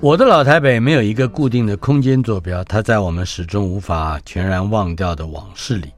[0.00, 5.90] 我的老台北没有一个固定的空间坐标，它在我们始终无法全然忘掉的往事里。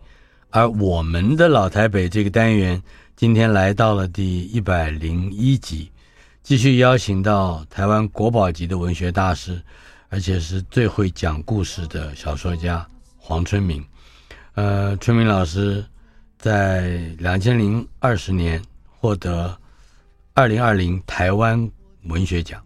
[0.48, 2.82] 而我们的老台北这个单元，
[3.14, 5.92] 今天来到了第一百零一集，
[6.42, 9.60] 继续邀请到台湾国宝级的文学大师，
[10.08, 12.86] 而且是最会讲故事的小说家
[13.18, 13.84] 黄春明。
[14.54, 15.84] 呃，春明老师
[16.38, 19.54] 在两千零二十年获得
[20.32, 21.70] 二零二零台湾
[22.04, 22.58] 文学奖。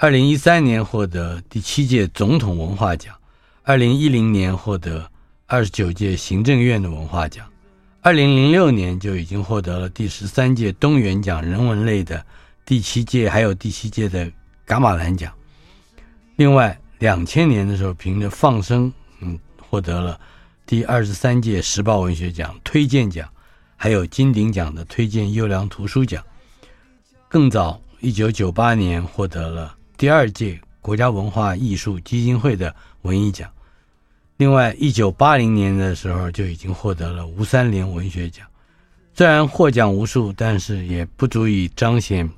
[0.00, 3.12] 二零一三年获得第七届总统文化奖，
[3.64, 5.10] 二零一零年获得
[5.46, 7.44] 二十九届行政院的文化奖，
[8.00, 12.24] 二零零六年就已经获得了第十三届东元奖人文类的
[12.64, 14.30] 第七届，还有第七届的
[14.64, 15.34] 噶玛兰奖。
[16.36, 18.86] 另外，两千年的时候，凭着《放生》，
[19.20, 19.36] 嗯，
[19.68, 20.20] 获得了
[20.64, 23.28] 第二十三届时报文学奖推荐奖，
[23.74, 26.22] 还有金鼎奖的推荐优良图书奖。
[27.28, 29.74] 更早，一九九八年获得了。
[29.98, 33.50] 第二届国家文化艺术基金会的文艺奖，
[34.36, 38.46] 另外，一九八零年的时候就已经获得了吴三连文学奖。
[39.12, 42.30] 虽然获奖无数，但是也不足以彰显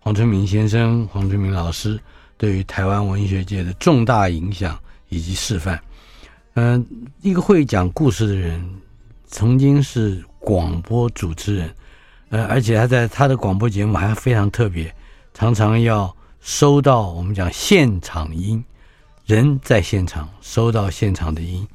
[0.00, 1.96] 黄春明先生、黄春明老师
[2.36, 4.76] 对于台湾文学界的重大影响
[5.08, 5.80] 以及示范。
[6.54, 6.84] 嗯，
[7.22, 8.60] 一个会讲故事的人，
[9.28, 11.72] 曾经是广播主持人，
[12.30, 14.92] 呃，而且他在他的广播节目还非常特别，
[15.34, 16.12] 常常要。
[16.46, 18.64] 收到我们讲现场音，
[19.24, 21.66] 人在现场收到现场的音，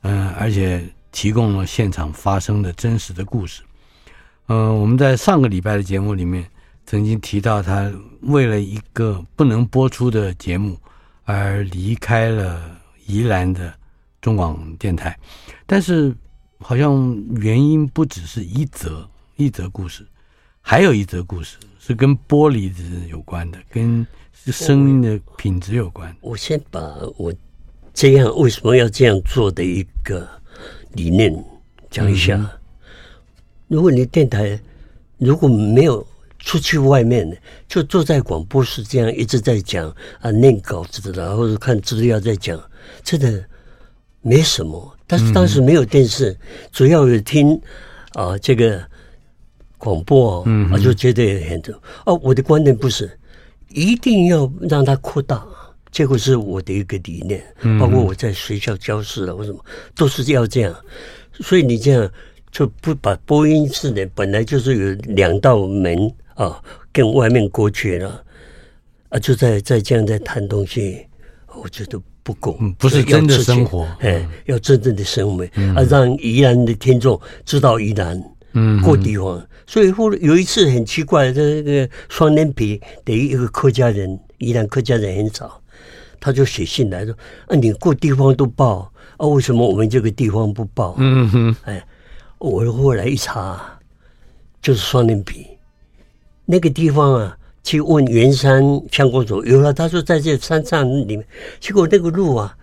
[0.00, 3.62] 嗯、呃，而且提供了现场发生的真实的故事。
[4.46, 6.42] 嗯、我们在上个礼拜的节目里面
[6.86, 7.92] 曾经提到，他
[8.22, 10.78] 为了一个不能播出的节目
[11.24, 13.74] 而离开了宜兰的
[14.22, 15.14] 中广电台，
[15.66, 16.16] 但是
[16.60, 20.08] 好像原因不只是一则一则故事，
[20.62, 21.58] 还有一则故事。
[21.86, 24.06] 是跟玻璃的有关的，跟
[24.46, 26.16] 声音的品质有关。
[26.22, 26.80] 我先把
[27.18, 27.30] 我
[27.92, 30.26] 这样为什么要这样做的一个
[30.92, 31.44] 理念
[31.90, 32.36] 讲一下。
[32.36, 32.48] 嗯、
[33.68, 34.58] 如果你电台
[35.18, 36.06] 如果没有
[36.38, 42.58] 出去外面，就坐在广播室这样一直在讲啊，念稿子的，然后看资料在讲，
[43.02, 43.44] 真的
[44.22, 44.96] 没什么。
[45.06, 46.38] 但是当时没有电视，嗯、
[46.72, 47.60] 主要有听
[48.14, 48.82] 啊这个。
[49.84, 51.74] 广播，嗯，我就觉得很重。
[52.06, 53.18] 哦，我的观点不是
[53.68, 55.46] 一定要让它扩大，
[55.92, 57.44] 这个是我的一个理念。
[57.78, 59.62] 包括我在学校教书了，为什么
[59.94, 60.74] 都是要这样？
[61.40, 62.10] 所以你这样
[62.50, 64.02] 就不把播音室呢？
[64.14, 66.58] 本来就是有两道门啊，
[66.90, 68.24] 跟外面隔绝了
[69.10, 71.06] 啊，就在在这样在谈东西，
[71.62, 73.86] 我觉得不够，不是真的生活。
[74.00, 75.44] 哎，要真正的生活
[75.76, 78.18] 啊，让宜兰的听众知道宜兰。
[78.56, 85.60] 嗯，过地方，所以后来有一次很奇怪，这个双连皮的一个客家人，宜兰客家人很少，
[86.20, 87.14] 他就写信来说
[87.48, 91.86] ：“啊，你各地方都报啊，为什么我们这个地方不报？”嗯哼，哎，
[92.38, 93.78] 我后来一查，
[94.60, 95.46] 就是双连皮
[96.44, 101.24] 那个地方啊，去问圆山乡公所，有了，他说在这山上里面，
[101.58, 102.56] 结果那个路啊。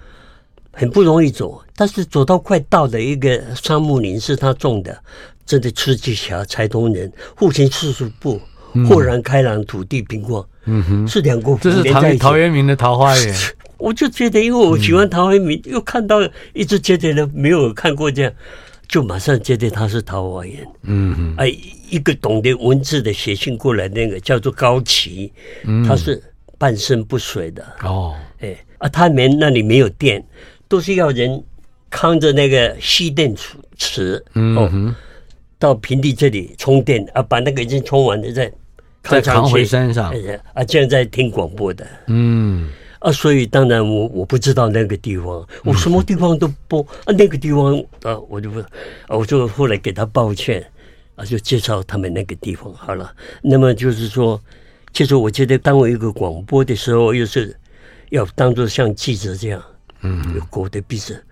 [0.72, 4.98] 很不容易走，但是走到快到的一个杉木林是他种的，
[5.46, 8.40] 真的赤旗峡财通人，父亲四十步，
[8.88, 11.58] 豁然开朗，土地平旷，嗯哼，是两个。
[11.60, 13.36] 这是陶陶渊明的桃花源。
[13.78, 16.18] 我就觉得，因为我喜欢陶渊明，嗯、又看到
[16.54, 18.32] 一直觉得呢，没有看过这样，
[18.88, 20.66] 就马上觉得他是桃花源。
[20.84, 21.54] 嗯哼，哎，
[21.90, 25.34] 一个懂得文字的写信过来，那个叫做高奇，
[25.86, 26.22] 他是
[26.58, 27.66] 半身不遂的。
[27.84, 30.24] 哦，哎，啊，他们那里没有电。
[30.72, 31.44] 都是要人
[31.90, 33.36] 扛着那个蓄电
[33.76, 34.96] 池，嗯哼，
[35.60, 38.50] 到平地这里充电啊，把那个已经充完的再
[39.04, 40.14] 再扛回山上。
[40.54, 42.70] 啊，这样在听广播的，嗯。
[43.00, 48.64] 啊，所以当然我我不知道那个地方，我什么地方都不啊，那个地方啊，我就不，
[49.10, 50.64] 我就后来给他抱歉
[51.16, 53.12] 啊，就介绍他们那个地方好了。
[53.42, 54.40] 那么就是说，
[54.94, 57.58] 其实我觉得，当我一个广播的时候，又是
[58.12, 59.60] 要当做像记者这样，
[60.02, 61.24] 嗯，有国的鼻子，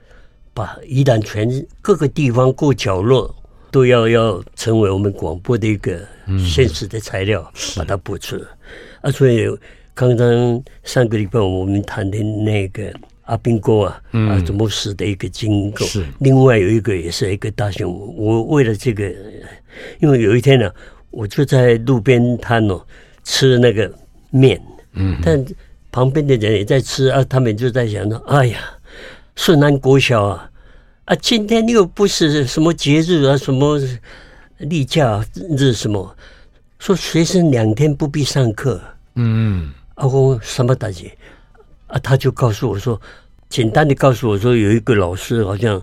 [0.54, 1.50] 把宜兰全
[1.81, 3.33] 各个地方各角落
[3.71, 6.00] 都要要成为我们广播的一个
[6.38, 8.36] 现实的材料，把它播出。
[9.01, 9.48] 啊，所以
[9.94, 12.94] 刚刚上个礼拜我们谈的那个
[13.24, 18.16] 阿兵哥啊，啊，怎么死的一个经过，是另外有一个也是一个大新闻。
[18.16, 19.13] 我为了这个，
[20.00, 20.71] 因为有一天呢，
[21.12, 22.81] 我就在路边摊哦。
[23.25, 23.94] 吃那个
[24.31, 24.60] 面，
[24.94, 25.45] 嗯，但
[25.91, 28.59] 旁边的人也在吃啊，他们就在想说：“哎呀，
[29.36, 30.50] 顺南国小啊，
[31.06, 33.80] 啊，今天又不是什么节日啊，什么
[34.57, 35.25] 例假
[35.57, 36.15] 日什么，
[36.77, 38.81] 说学生两天不必上课。”
[39.15, 41.18] 嗯，啊，我什么大姐
[41.88, 43.00] 啊，他就告诉我说，
[43.50, 45.81] 简单的告诉我说，有一个老师好像。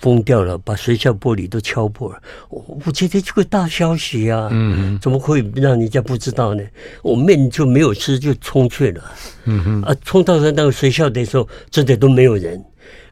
[0.00, 2.20] 疯掉了，把学校玻璃都敲破了。
[2.48, 6.64] 我我觉得这个大消息啊，嗯，怎么会让人家不知道呢？
[7.02, 9.04] 我面就没有吃，就冲去了。
[9.44, 12.64] 嗯哼，啊，冲到那个学校的时候，真的都没有人。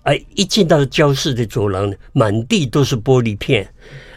[0.02, 3.68] 啊，一进到教室的走廊，满地都是玻璃片。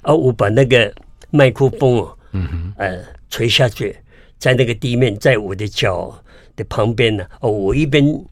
[0.01, 0.93] 啊，我把那个
[1.29, 3.93] 麦克风哦，嗯哼，呃，垂下去，
[4.39, 6.17] 在那个地面，在我的脚
[6.55, 7.25] 的旁边呢。
[7.41, 8.23] 哦，我一边。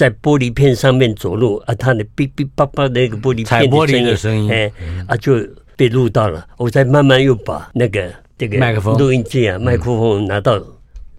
[0.00, 3.44] 在玻璃片上面走路啊，他的哔哔叭叭那个玻璃
[3.86, 4.72] 片的声音，哎，
[5.06, 6.48] 啊就被录到了。
[6.56, 10.58] 我再慢慢又把那个这个麦克风录音机啊，麦克风拿到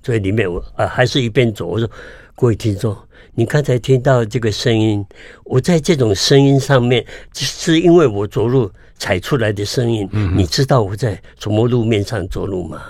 [0.01, 1.67] 最里面，我啊还是一边走。
[1.67, 1.87] 我说，
[2.35, 2.97] 各位听众，
[3.35, 5.05] 你刚才听到这个声音，
[5.45, 7.05] 我在这种声音上面，
[7.35, 8.67] 是因为我走路
[8.97, 10.09] 踩出来的声音。
[10.35, 12.81] 你知道我在什么路面上走路吗？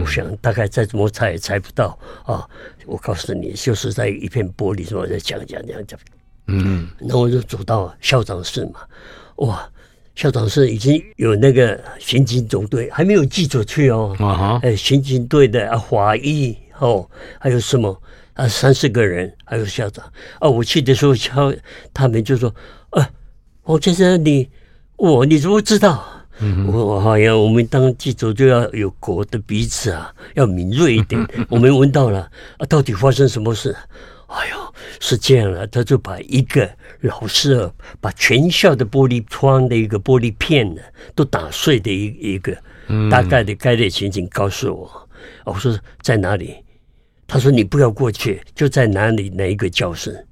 [0.00, 2.48] 我想大概再怎么猜也猜不到啊！
[2.86, 5.98] 我告诉你，就是在一片玻璃上在讲讲讲讲，
[6.46, 8.80] 嗯，然后我就走到校长室嘛，
[9.36, 9.70] 哇，
[10.14, 18.00] 校长室已经有那个刑警总队，还没有记者去哦，啊哈，哎，刑警队的啊，华裔哦，还有什么
[18.34, 20.04] 啊，三四个人，还有校长
[20.38, 21.52] 啊，我去的时候，校
[21.94, 22.52] 他们就说，
[22.90, 23.10] 啊，
[23.64, 24.48] 王先生你，
[24.96, 26.19] 我你怎么知道？
[26.66, 31.22] 我我好像我们当记者就要有国的鼻子啊，要敏锐一点。
[31.50, 32.20] 我们闻到了
[32.56, 33.76] 啊，到底发生什么事？
[34.28, 36.66] 哎呦，是这样了，他就把一个
[37.00, 37.70] 老师啊，
[38.00, 40.80] 把全校的玻璃窗的一个玻璃片呢，
[41.14, 42.56] 都打碎的一一个
[43.10, 45.08] 大概的概率情景告诉我。
[45.44, 46.56] 我说在哪里？
[47.26, 50.26] 他说你不要过去，就在哪里哪一个教室。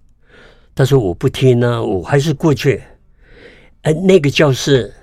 [0.74, 2.82] 他说我不听啊，我还是过去。
[3.82, 4.94] 哎，那个教室。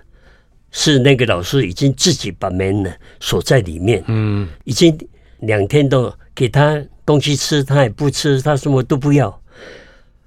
[0.78, 2.92] 是那个老师已经自己把门呢
[3.22, 4.96] 锁在里面，嗯，已经
[5.40, 9.42] 两天都给他东西吃，他也不吃，他什么都不要。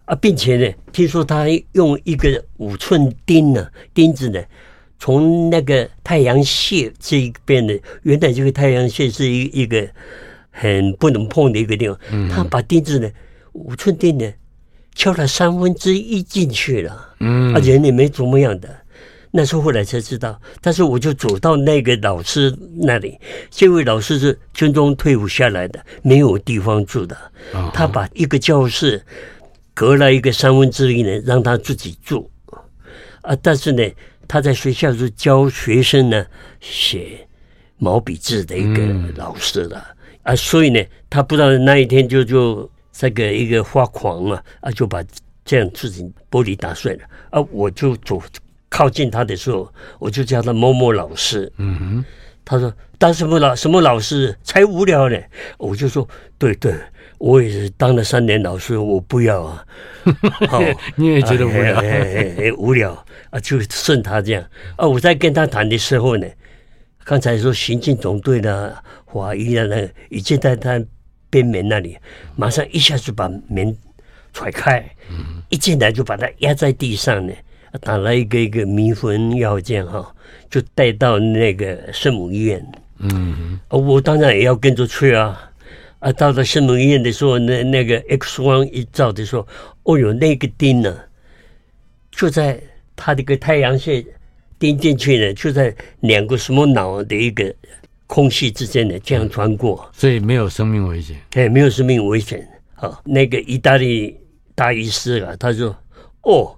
[0.06, 4.42] 啊，并且呢，听说他用一个五寸钉呢，钉子呢，
[4.98, 7.74] 从那个太阳穴这一边呢，
[8.04, 9.86] 原来这个太阳穴是一一个
[10.50, 13.10] 很不能碰的一个地方，嗯，他把钉子呢，
[13.52, 14.32] 五寸钉呢，
[14.94, 18.87] 敲了三分之一进去了，嗯，啊，人也没怎么样的。
[19.30, 23.18] 那时候后来才知道，但是我就走到那个老师那里，
[23.50, 27.16] 这位老师是军中退伍下来的，没有地方住的，
[27.74, 29.04] 他把一个教室
[29.74, 32.30] 隔了一个三分之一呢，让他自己住，
[33.20, 33.82] 啊，但是呢，
[34.26, 36.24] 他在学校是教学生呢
[36.60, 37.26] 写
[37.76, 38.82] 毛笔字的一个
[39.14, 39.86] 老师了，
[40.22, 45.04] 啊，所以呢，他不知道那一天就就这个一个发狂了，啊，就把
[45.44, 48.22] 这样自己玻璃打碎了，啊，我就走。
[48.68, 51.50] 靠近他的时候，我就叫他某某老师。
[51.56, 52.04] 嗯哼，
[52.44, 55.18] 他说当什么老什么老师才无聊呢？
[55.56, 56.06] 我就说
[56.36, 56.74] 对对，
[57.18, 59.64] 我也是当了三年老师，我不要啊。
[60.48, 60.60] 好，
[60.96, 61.76] 你也觉得无聊？
[61.80, 62.92] 哎哎哎，无聊
[63.30, 64.44] 啊，就顺他这样
[64.76, 64.86] 啊。
[64.86, 66.26] 我在跟他谈的时候呢，
[67.04, 68.76] 刚才说刑警总队的
[69.12, 70.82] 法医的那个已经在他
[71.30, 71.96] 边门那里，
[72.36, 73.76] 马上一下就把门
[74.32, 74.84] 踹开，
[75.48, 77.32] 一进来就把他压在地上呢。
[77.80, 80.14] 打了一个一个迷魂药，这样哈，
[80.48, 82.66] 就带到那个圣母医院。
[82.98, 85.50] 嗯，我当然也要跟着去啊。
[86.00, 89.46] 啊，到了圣母医院的时候，那那个 X 光一照的时候，
[89.82, 90.96] 哦哟，那个钉呢，
[92.10, 92.60] 就在
[92.96, 94.04] 他这个太阳穴
[94.58, 97.54] 钉进去呢，就在两个什么脑的一个
[98.06, 101.16] 空隙之间呢，这样穿过，所以没有生命危险。
[101.32, 102.48] 哎，没有生命危险。
[102.76, 104.16] 啊，那个意大利
[104.54, 105.76] 大医师啊，他说，
[106.22, 106.57] 哦。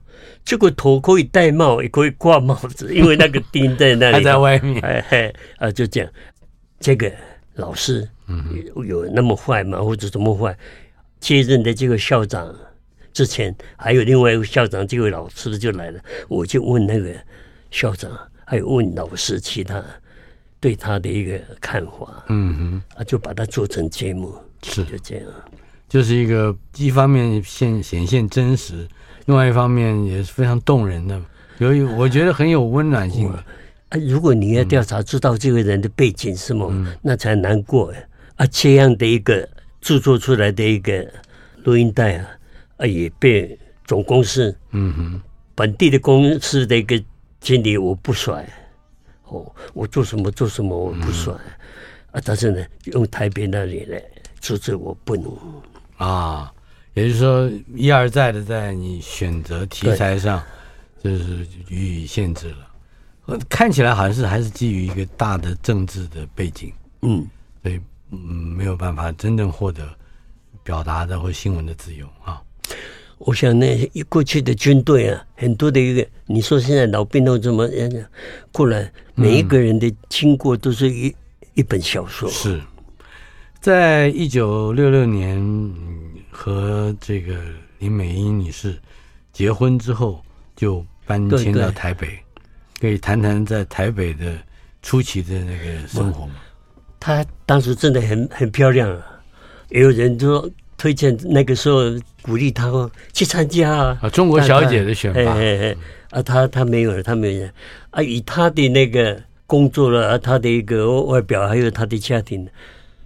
[0.50, 4.80] 这个头可以戴帽，也可以挂帽子，因为那个钉在那里，还在外面。
[4.84, 6.10] 哎嘿，啊，就这样。
[6.80, 7.08] 这个
[7.54, 9.80] 老师，嗯，有那么坏吗？
[9.80, 10.58] 或者怎么坏？
[11.20, 12.52] 接任的这个校长
[13.12, 16.00] 之前，还有另外一个校长，这位老师就来了。
[16.26, 17.14] 我就问那个
[17.70, 18.10] 校长，
[18.44, 19.80] 还有问老师，其他
[20.58, 25.24] 对他的一个看法，嗯哼，啊，就把它做成节目，是就这样，
[25.88, 28.88] 就是一个一方面现显现真实，
[29.30, 31.22] 另外一方面也是非常动人的，
[31.58, 33.38] 由于我觉得很有温暖性的。
[33.90, 37.98] 啊，如果你要调查知道这个人的背景是什么，嗯、那才难过呀。
[38.34, 39.48] 啊，这样的一个
[39.80, 41.06] 制作出来的一个
[41.62, 42.26] 录音带啊，
[42.78, 45.20] 啊，也被总公司，嗯哼，
[45.54, 47.00] 本地的公司的一个
[47.38, 48.44] 经理我不甩，
[49.28, 54.02] 哦，我做什么做什么我不甩，嗯、啊，但是呢，用台北那里来
[54.40, 55.32] 阻止我不能
[55.98, 56.52] 啊，
[56.94, 60.42] 也就是说一而再的在你选择题材上，
[61.02, 63.38] 就是予以限制了。
[63.48, 67.24] 看起来好像是还是基于一个大的政治的背景，嗯，
[67.62, 67.78] 所以
[68.10, 69.88] 嗯没有办法真正获得
[70.64, 72.42] 表达的或新闻的自由啊。
[73.18, 77.88] 我想那过去的军队啊，很多的一个，你说现在老兵都这么样
[78.50, 81.14] 过来，每一个人的经过都是一、嗯、
[81.54, 82.28] 一本小说。
[82.30, 82.60] 是
[83.60, 85.38] 在一九六六年
[86.42, 87.34] 和这个
[87.80, 88.74] 林美英女士
[89.30, 90.24] 结婚之后，
[90.56, 92.06] 就搬迁到台北。
[92.06, 92.22] 对对
[92.80, 94.32] 可以谈谈在台北的
[94.80, 96.36] 初期的那个生活吗？
[96.98, 99.20] 她当时真的很很漂亮啊，
[99.68, 101.82] 也有人说推荐那个时候
[102.22, 105.76] 鼓励她去参加啊，啊，中国小姐的选拔，哎
[106.08, 107.52] 啊，她她没有了，她没有了
[107.90, 112.48] 啊，以她的那个工作了，啊，她的一个外表，还有她的家庭，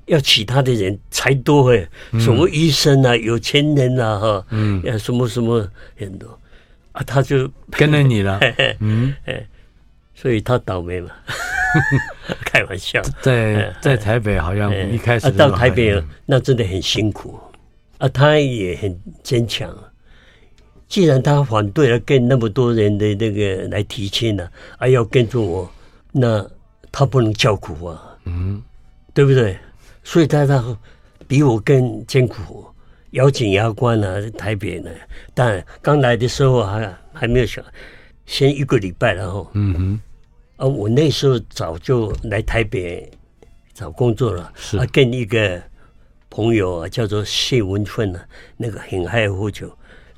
[0.06, 1.88] 要其他的人才多哎，
[2.20, 6.38] 什么医生啊，有钱人啊，哈，嗯，什么什么很多。
[6.92, 8.38] 啊，他就跟着你了，
[8.80, 9.46] 嗯，哎。
[10.16, 11.10] 所以他倒霉嘛，
[12.46, 13.02] 开玩笑。
[13.20, 17.36] 在在台北好像一开始、啊、到台北那真的很辛苦。
[17.98, 19.68] 啊，他也很坚强。
[20.86, 25.68] 既然他反对了跟那么多人的那个来提亲呢，啊，要跟着我，
[26.12, 26.48] 那
[26.92, 28.62] 他不能叫苦啊，嗯，
[29.12, 29.58] 对不对？
[30.04, 30.62] 所以他他
[31.26, 32.64] 比我更艰苦，
[33.10, 34.90] 咬紧牙关啊，在台北呢。
[35.34, 37.64] 但刚来的时候还还没有想。
[38.26, 40.00] 先一个礼拜，然后，嗯哼，
[40.56, 43.06] 啊，我那时候早就来台北
[43.74, 45.62] 找工作了，是啊，跟一个
[46.30, 48.24] 朋友啊，叫做谢文春啊，
[48.56, 49.70] 那个很爱喝酒，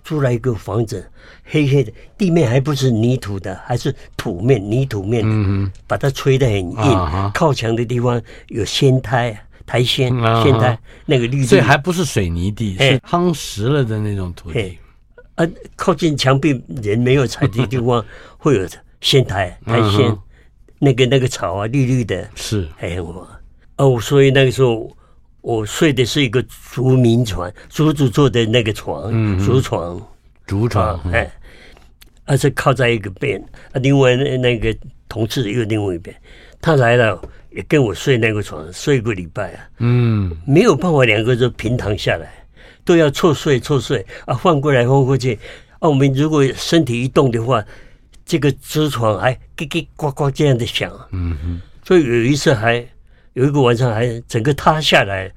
[0.05, 1.05] 租了一个房子，
[1.47, 10.09] 黑黑的，地面还不是泥土的，还是土面泥土面的，嗯哼，把它吹得很硬，啊、靠墙的地方有仙苔苔藓，
[10.43, 14.79] 仙苔、啊、那个绿地，所以还不是水泥地，是夯实了的那种土地。
[15.35, 18.03] 啊，靠近墙壁人没有踩的地方
[18.39, 18.67] 会有
[19.03, 20.17] 仙苔、苔藓，
[20.79, 22.67] 那个那个草啊，绿绿的，是。
[22.79, 23.29] 很好。
[23.77, 24.91] 哦，所以那个时候
[25.43, 26.43] 我睡的是一个
[26.73, 29.13] 竹民床，竹子做的那个床，
[29.45, 30.01] 竹床，
[30.47, 31.31] 竹床，哎，
[32.25, 33.39] 而且靠在一个边，
[33.73, 34.75] 啊，另外那那个
[35.07, 36.17] 同事又另外一边，
[36.63, 37.21] 他来了
[37.57, 42.31] 也跟我睡那个床，睡一个礼拜啊，嗯，没有办法两个人平躺下来。
[42.85, 45.37] 都要错睡错睡啊，换过来换过去
[45.81, 45.89] 啊。
[45.89, 47.65] 我们如果身体一动的话，
[48.25, 50.93] 这个支床还叽叽呱呱这样的响。
[51.11, 51.61] 嗯哼。
[51.85, 52.87] 所以有一次还
[53.33, 55.29] 有一个晚上还整个塌下来，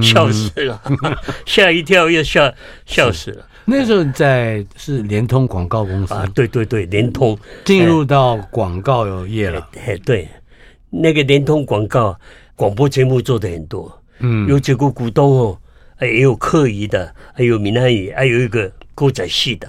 [0.00, 0.80] 笑死了，
[1.44, 3.44] 吓一跳又笑笑死了。
[3.64, 9.68] 那时候在是联通广告公司啊，对对对，联通进入到广告业了。
[9.84, 10.28] 哎，对，
[10.90, 12.18] 那个联通广告
[12.54, 15.58] 广播节目做的很多，嗯，有几个股东哦。
[16.02, 19.66] 也有客语的，还有闽南语，还有一个歌仔戏的，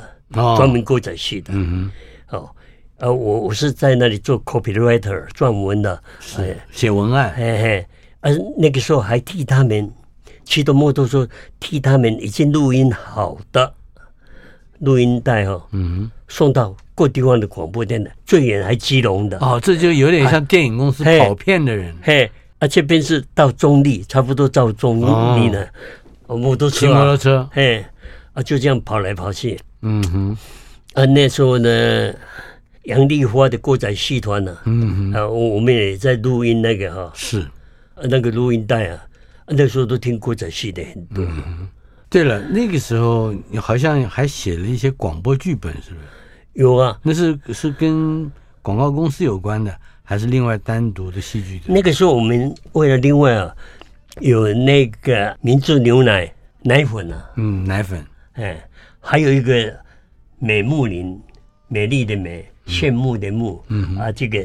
[0.58, 1.54] 专门歌仔戏的。
[1.54, 1.90] 嗯
[2.28, 2.50] 哼，哦，
[2.98, 7.34] 呃，我我是在那里做 copywriter 撰文的，是写文案。
[7.34, 7.86] 嘿嘿，
[8.20, 9.90] 呃，那个时候还替他们，
[10.44, 11.26] 骑着摩托车
[11.62, 13.74] 替他们已经录音好的
[14.80, 19.38] 录音带哦，嗯，送到各地方的广播电台，最远还基隆的。
[19.40, 21.96] 哦，这就有点像电影公司跑片的人。
[22.02, 22.30] 嘿，
[22.60, 25.02] 啊，这边是到中立，差不多到中
[25.40, 25.66] 立呢。
[26.28, 27.86] 摩托车，骑摩托车，嘿，
[28.34, 29.60] 啊，就这样跑来跑去。
[29.82, 30.38] 嗯哼，
[30.94, 32.14] 啊，那时候呢，
[32.84, 37.40] 杨丽花的歌仔戏团呢，嗯哼，啊，我我们也在录音那个哈，是，
[37.96, 39.00] 啊，那个录音带啊，
[39.48, 41.24] 那时候都听歌仔戏的很多。
[41.24, 41.68] 嗯。
[42.10, 46.06] 对了，那个时候你好像还写了一些广播剧本，是不是？
[46.54, 49.74] 有啊，那是是跟广告公司有关的，
[50.04, 51.66] 还是另外单独的戏剧的？
[51.68, 53.56] 那个时候我们为了另外啊。
[54.20, 56.34] 有那个明治牛奶
[56.64, 58.58] 奶粉啊，嗯，奶粉，哎，
[59.00, 59.72] 还有一个
[60.40, 61.22] 美木林，
[61.68, 64.44] 美丽的美，羡慕的慕，嗯啊，这个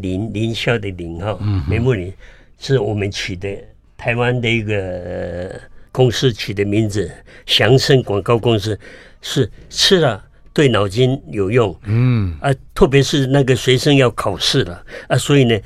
[0.00, 2.14] 林林校的林哈，嗯，美木林
[2.56, 3.48] 是我们取的
[3.96, 5.60] 台湾的一个
[5.92, 7.10] 公司取的名字，
[7.46, 8.78] 祥生广告公司
[9.20, 15.58] 是吃了对脑筋有用，嗯啊，特别是那个学生要考试了啊，所以呢。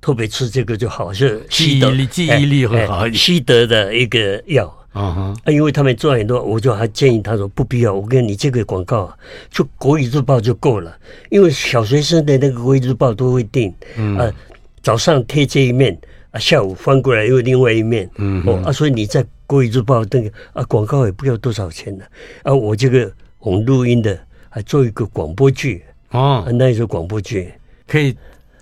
[0.00, 4.64] 特别吃这个就好，是记忆力记忆力会好一点，西德的一个药。
[4.92, 7.92] 啊哈，啊，因为他们做很多，我就还建议他说不必要。
[7.92, 9.12] 我跟你这个广告，
[9.50, 10.96] 就《国语日报》就够了，
[11.30, 14.32] 因为小学生的那个《国语日报》都会订，嗯、啊，
[14.82, 15.98] 早上贴这一面，
[16.30, 22.04] 啊，下午翻过来又另外一面，嗯，哦，啊，所以你在《国语日报》那个啊广告也不要多少钱的，
[22.44, 24.16] 啊，我这个我们录音的
[24.48, 25.82] 还做一个广播剧。
[26.10, 27.52] 哦，啊、那一首广播剧。
[27.86, 28.14] 可以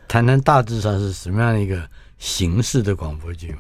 [0.06, 1.82] 谈谈大致上是什么样的一个
[2.18, 3.58] 形式的广播剧吗？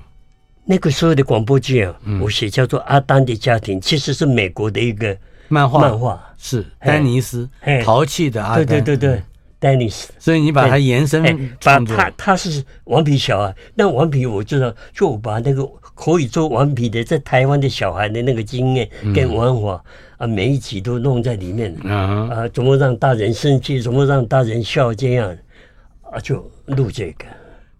[0.64, 5.16] 那个时候的广播剧啊，嗯、我写叫做《阿丹的家庭》，其实是美国的一个
[5.48, 6.22] 漫画，漫画。
[6.38, 7.48] 是丹尼斯，
[7.84, 9.22] 淘气的阿丹，对对对对，
[9.58, 10.12] 丹尼斯。
[10.18, 11.22] 所以你把它延伸
[11.62, 19.82] 把他他是顽皮小孩，那顽皮我知道，就把那个可以做顽皮的，在台湾的小孩的那个经验跟玩法、
[20.18, 25.36] 嗯、啊，每一集都弄在里面，嗯、啊，怎么让大人生气，怎么让大人笑，这样
[26.10, 27.24] 啊，就录这个。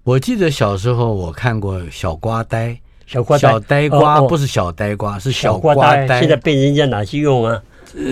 [0.03, 6.21] 我记得小时候我看过小瓜呆，小瓜小呆瓜不是小呆瓜，是小瓜呆。
[6.21, 7.63] 现在被人家拿去用啊？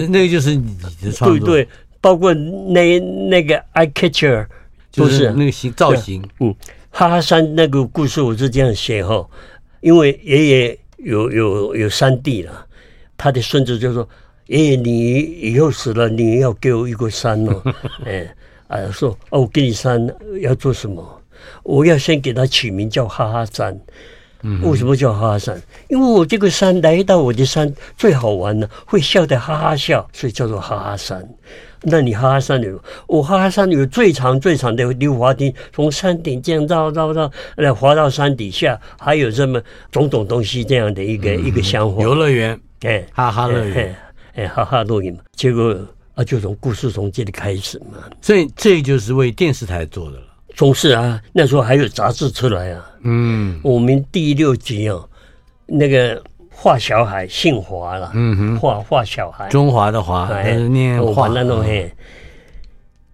[0.09, 1.47] 那个就是你的创作。
[1.47, 1.69] 对对，
[2.05, 4.47] 包括那那个 eye catcher，
[4.93, 6.23] 就是那个形造型。
[6.39, 6.55] 嗯，
[6.91, 9.27] 哈哈山那个故事我是这样写哈，
[9.81, 12.67] 因为爷爷有有有三弟了，
[13.17, 14.07] 他的孙子就说
[14.49, 17.63] ：“爷爷，你以后死了，你要给我一个山哦。
[18.05, 18.29] ”哎
[18.69, 20.07] 啊，说哦，我给你山
[20.43, 21.23] 要做什么？
[21.63, 23.81] 我要先给他取名叫哈哈山，
[24.63, 25.59] 为什么叫哈哈山？
[25.89, 31.27] 因为我这个山来到我的山最好玩了，会笑得哈哈笑，所以叫做哈哈山。
[31.87, 39.61] 那你哈哈山有，我哈哈山有最长最长的溜滑梯，从山顶这样绕绕绕来滑到山底下，还有这么
[39.93, 42.03] 种种东西这样的一个一个想法。
[42.03, 43.95] 游乐园，哎，哈哈乐园，
[44.35, 45.21] 哎，哈哈乐园嘛。
[45.37, 45.77] 结果
[46.15, 47.99] 啊，就从故事从这里开始嘛。
[48.21, 50.25] 所以这就是为电视台做的了。
[50.55, 52.91] 总是啊，那时候还有杂志出来啊。
[53.03, 54.99] 嗯，我们第六集啊，
[55.67, 56.23] 那个
[56.65, 58.11] 画小孩姓华了。
[58.15, 60.33] 嗯哼，画画小孩，中华的华，
[60.71, 61.93] 念华那种嘿。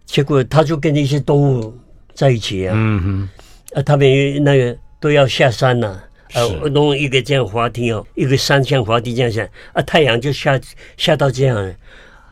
[0.07, 1.77] 结果他就跟那些动物
[2.15, 2.75] 在一起啊。
[2.77, 3.29] 嗯哼，
[3.77, 4.07] 啊，他们
[4.45, 5.89] 那个都要下山了，
[6.33, 6.39] 啊，
[6.71, 10.61] 弄一个这样滑梯哦，一个山像滑梯这样下，啊，太阳就下
[10.97, 11.75] 下到这样，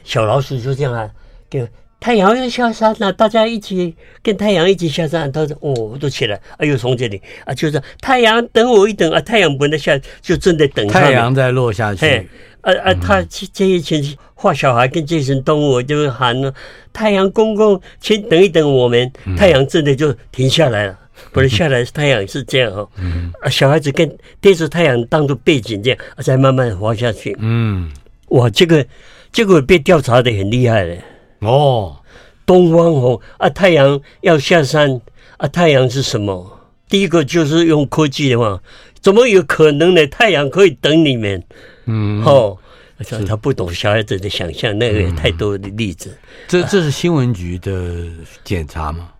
[0.05, 1.11] 小老鼠就这样啊，
[1.51, 1.69] 给。
[2.01, 5.31] 太阳要下山了，大家一起跟太阳一起下山。
[5.33, 12.07] 他说：“哦，我都起来，哎呦，从这里啊，就是太阳等我一等啊，太阳不能下，就正在等太阳在落下去。
[12.07, 12.25] 哎，
[12.61, 13.21] 啊啊，他
[13.53, 16.55] 这一群画小孩跟这群动物就喊了：
[16.93, 19.11] 太阳公公，请等一等我们。
[19.37, 20.97] 太阳真的就停下来了，
[21.33, 22.89] 不是下来是太阳是这样哦。
[23.43, 24.09] 啊，小孩子跟
[24.41, 27.37] 对着太阳当做背景这样，再慢慢滑下去。
[27.41, 27.91] 嗯，
[28.29, 28.87] 哇，这个
[29.33, 31.01] 这个被调查的很厉害嘞。”
[31.41, 31.97] 哦，
[32.45, 35.01] 东方红啊，太阳要下山
[35.37, 36.59] 啊，太阳是什么？
[36.89, 38.61] 第一个就是用科技的话，
[39.01, 40.07] 怎么有可能呢？
[40.07, 41.43] 太阳可以等你们？
[41.85, 42.57] 嗯，哦，
[43.01, 46.09] 是他不懂小孩子的想象，那个也太多的例子。
[46.11, 46.17] 嗯、
[46.49, 48.07] 这这是新闻局的
[48.43, 49.11] 检查吗？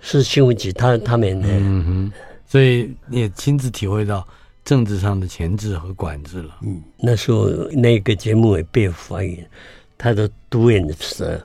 [0.00, 1.48] 是新闻局他他们的。
[1.50, 2.12] 嗯哼，
[2.46, 4.26] 所以你也亲自体会到
[4.64, 6.56] 政治上的钳制和管制了。
[6.62, 9.46] 嗯，那时候那个节目也被发现。
[9.96, 11.40] 他的独眼蛇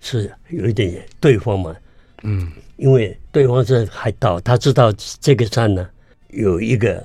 [0.00, 1.74] 是有一点对方嘛，
[2.22, 5.88] 嗯，因为对方是海盗，他知道这个山呢
[6.28, 7.04] 有一个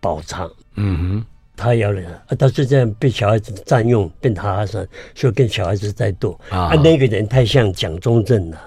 [0.00, 6.38] 宝藏，嗯哼，他要了，啊，他是这样被小孩子占用，变哈哈山，所以跟小孩子在斗。
[6.50, 8.60] 啊，啊，那个人太像蒋中正了，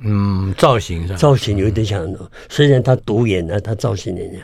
[0.00, 2.06] 嗯，造型上，造型有点像，
[2.48, 4.38] 虽然他独眼呢，他造型人家，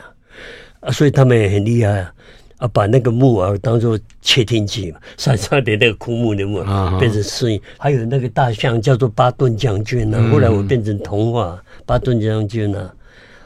[0.79, 2.13] 啊，所以他们也很厉害啊。
[2.59, 10.29] 啊，把那个木耳当做窃听器嘛，山上的那个枯木的木耳变成声音，还有那个大象叫做巴顿将军呢、啊。
[10.29, 12.91] 后来我变成童话，巴顿将军呢，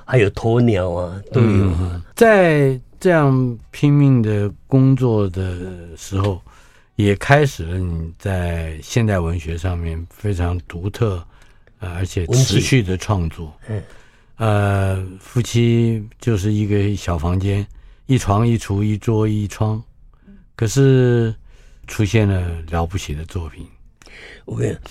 [0.04, 2.04] 还有鸵鸟啊，都有啊。
[2.16, 5.58] 在这样拼命的工作的
[5.96, 6.42] 时候，
[6.96, 11.24] 也开始了你在现代文学上面非常独特，
[11.78, 13.54] 而且持续的创作。
[13.70, 13.82] 嗯，
[14.38, 17.64] 呃，夫妻就是一个小房间。
[18.06, 19.82] 一床一厨一桌一窗，
[20.56, 21.34] 可是
[21.88, 23.66] 出现了了不起的作品。
[24.44, 24.82] 我跟你讲，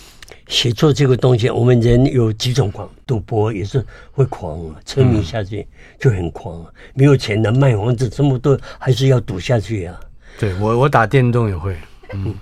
[0.48, 5.66] 写作这个东西，我们人有几种狂，赌博也是会狂啊，沉迷下去
[6.00, 6.70] 就很狂啊。
[6.94, 10.00] 没有钱的卖房子这么多，还是要赌下去啊。
[10.38, 11.76] 对我，我打电动也会。
[12.14, 12.34] 嗯，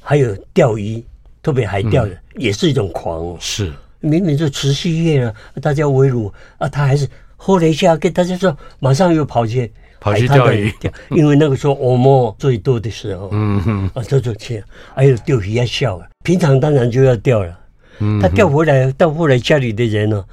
[0.00, 1.02] 还有钓鱼，
[1.42, 3.34] 特别海钓的，嗯、也是一种狂。
[3.40, 9.72] 是，明明是除夕夜啊，大家围炉啊，他还是喝了一下，跟大家说，马上又跑去。
[10.00, 10.72] 跑去钓鱼，
[11.10, 14.62] 因为那个时候欧摩最多的时候，嗯哼，啊，这就去，
[14.94, 17.58] 还有钓鱼要笑啊，平常当然就要钓了，
[17.98, 20.24] 嗯，他钓回来到后来家里的人呢，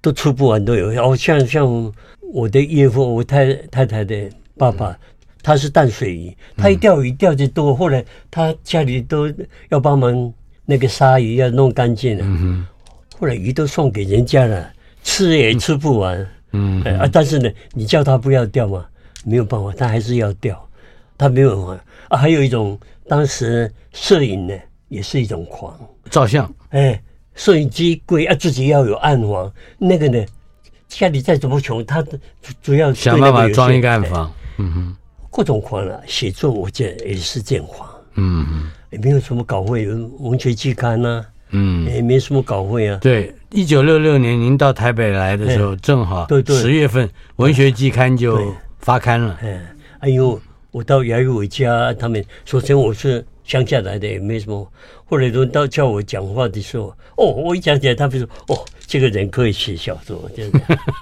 [0.00, 0.88] 都吃不完都有。
[1.02, 1.92] 哦，像像
[2.32, 4.98] 我的岳父，我太太太的爸爸，嗯、
[5.42, 9.32] 他是淡水鱼，他一钓鱼钓的多，后来他家里都
[9.68, 10.32] 要帮忙
[10.64, 12.66] 那个杀鱼要弄干净了，嗯、哼。
[13.16, 14.72] 后来鱼都送给人家了，
[15.04, 16.18] 吃也吃不完。
[16.52, 18.84] 嗯，嗯啊，但是呢，你叫他不要钓嘛，
[19.24, 20.68] 没有办法，他还是要掉，
[21.18, 22.16] 他没有办法啊。
[22.16, 24.54] 还有一种，当时摄影呢，
[24.88, 25.76] 也是一种狂，
[26.10, 27.02] 照相，哎。
[27.36, 29.52] 摄影机贵啊，自己要有暗房。
[29.76, 30.24] 那个呢，
[30.86, 32.00] 家里再怎么穷，他
[32.62, 34.32] 主要想办法装一个暗房。
[34.58, 34.96] 嗯哼，
[35.32, 36.00] 各种狂了。
[36.06, 37.90] 写作我觉得也是这样狂。
[38.14, 39.84] 嗯哼，也没有什么稿费，
[40.20, 41.26] 文学期刊呐。
[41.50, 42.98] 嗯，也没什么稿费啊。
[43.02, 49.38] 对，一九六六年您到台北来的时候，正好对对十月份，文学季刊就发刊了。
[49.42, 49.60] 哎，
[50.00, 50.38] 哎呦，
[50.70, 53.24] 我到姚玉伟家，他们首先我是。
[53.44, 54.66] 乡下来的也没什么，
[55.04, 60.50] 后来轮到叫我讲话的时候，哦，我一讲起来，他们说，哦，这个人可以写小说，这样。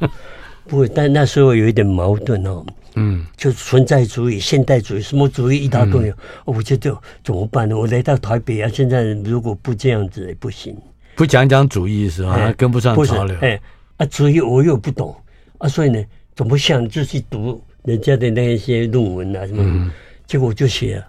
[0.67, 2.67] 不过，但那时候有一点矛盾哦，
[2.97, 6.15] 嗯，就存在主义、现代主义、什么主义一大堆，嗯、
[6.47, 7.79] 哦，我觉得怎么办呢？
[7.79, 10.77] 我来到台北啊，现在如果不这样子也不行，
[11.15, 12.33] 不讲讲主义是吧？
[12.33, 13.61] 哎、跟不上潮流，哎，
[13.99, 15.15] 啊，主义我又不懂
[15.59, 19.91] 啊，所以呢，怎么想就去读人家的那一些论文啊什么，嗯、
[20.27, 21.07] 结果我就写了。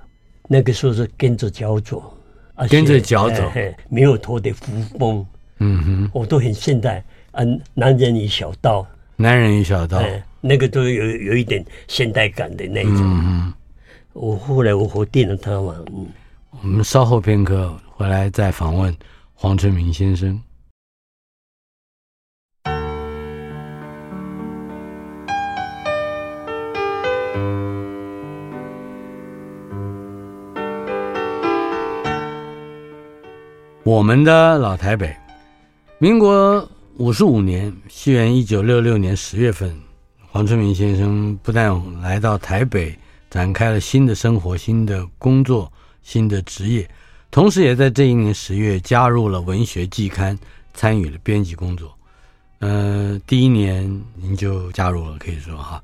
[0.47, 2.03] 那个时候是跟着脚走，
[2.55, 3.49] 啊，跟着脚走，
[3.89, 5.25] 没有拖的扶风，
[5.59, 10.03] 嗯哼，我都很现代啊，男人与小道，男人与小道，
[10.41, 12.97] 那个都有有一点现代感的那种。
[12.99, 13.53] 嗯，
[14.11, 16.07] 我后来我否定了他嘛，嗯，
[16.61, 18.93] 我们稍后片刻回来再访问
[19.33, 20.39] 黄春明先生。
[33.85, 35.13] 我们的老台北，
[35.97, 36.65] 民国
[36.95, 39.77] 五十五年，西元一九六六年十月份，
[40.31, 42.97] 黄春明先生不但来到台北，
[43.29, 45.69] 展开了新的生活、新的工作、
[46.01, 46.89] 新的职业，
[47.29, 50.39] 同时也在这一年十月加入了文学季刊，
[50.73, 51.93] 参与了编辑工作。
[52.59, 53.83] 呃，第一年
[54.15, 55.83] 您就加入了，可以说哈，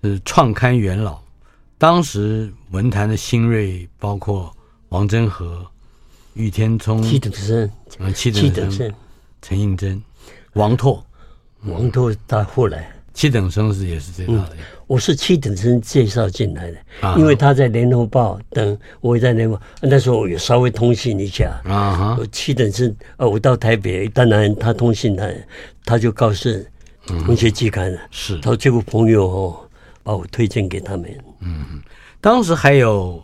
[0.00, 1.20] 是创刊元老。
[1.76, 4.54] 当时文坛的新锐包括
[4.90, 5.66] 王祯和。
[6.34, 7.70] 余天聪、七等生，
[8.14, 8.90] 七等生，
[9.42, 10.02] 陈应真、
[10.54, 11.04] 王拓，
[11.64, 14.56] 王拓到后来，七等生是也是这样的。
[14.86, 16.78] 我是七等生介绍进来的，
[17.18, 21.60] 因为他在联合报等，我也在联合报，那时候我有稍微通信一下。
[21.64, 22.18] 啊哈。
[22.32, 25.30] 七等生，呃，我到台北，当然他通信他，
[25.84, 26.48] 他就告诉
[27.26, 29.68] 文学季刊了，是，他这个朋友哦，
[30.02, 31.18] 把我推荐给他们。
[31.40, 31.82] 嗯，
[32.22, 33.22] 当时还有。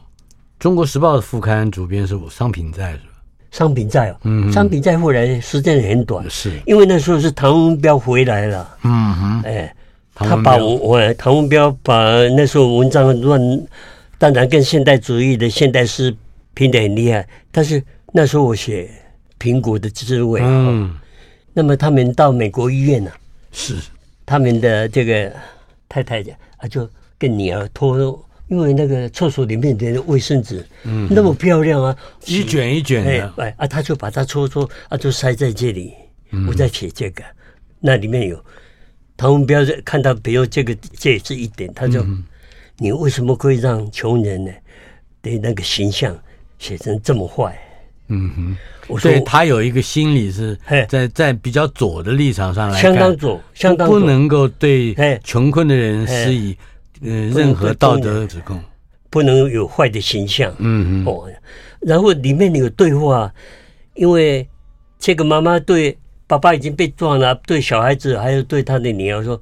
[0.58, 3.04] 中国时报的副刊主编是我商品在是吧？
[3.52, 6.52] 商品在哦，嗯，商品在后来时间很短，是。
[6.66, 9.74] 因为那时候是唐文彪回来了，嗯哼，哎，
[10.14, 11.94] 他把我我唐文彪把
[12.36, 13.40] 那时候文章乱，
[14.18, 16.14] 当然跟现代主义的现代诗
[16.54, 18.90] 拼得很厉害，但是那时候我写
[19.38, 20.92] 苹果的滋味，嗯，
[21.52, 23.10] 那么他们到美国医院呢，
[23.52, 23.76] 是。
[24.26, 25.32] 他们的这个
[25.88, 28.24] 太太讲啊，就跟女儿托。
[28.48, 35.92] 因为那个厕所里面的卫生纸，嗯，那么漂亮啊，一卷一卷的，哎啊，他就把它搓搓啊，就塞在这里。
[36.46, 37.22] 我在写这个，
[37.80, 38.42] 那里面有
[39.16, 42.04] 唐文彪看到，比如这个这也是一点，他就
[42.76, 44.50] ：“你为什么会让穷人呢
[45.22, 46.14] 的那个形象
[46.58, 47.58] 写成这么坏？”
[48.08, 48.56] 嗯哼，
[48.88, 50.58] 我说他有一个心理是
[50.88, 56.56] 在在比较左的立场上来，相当左，相当不能够对穷困的人施以。
[57.00, 58.60] 嗯，任何道德指控
[59.10, 60.54] 不能有坏的形象。
[60.58, 61.30] 嗯嗯哦，
[61.80, 63.32] 然后里面有对话，
[63.94, 64.46] 因为
[64.98, 69.40] 这个妈妈对爸爸已经被撞了，对小孩子还有对他的女儿说：“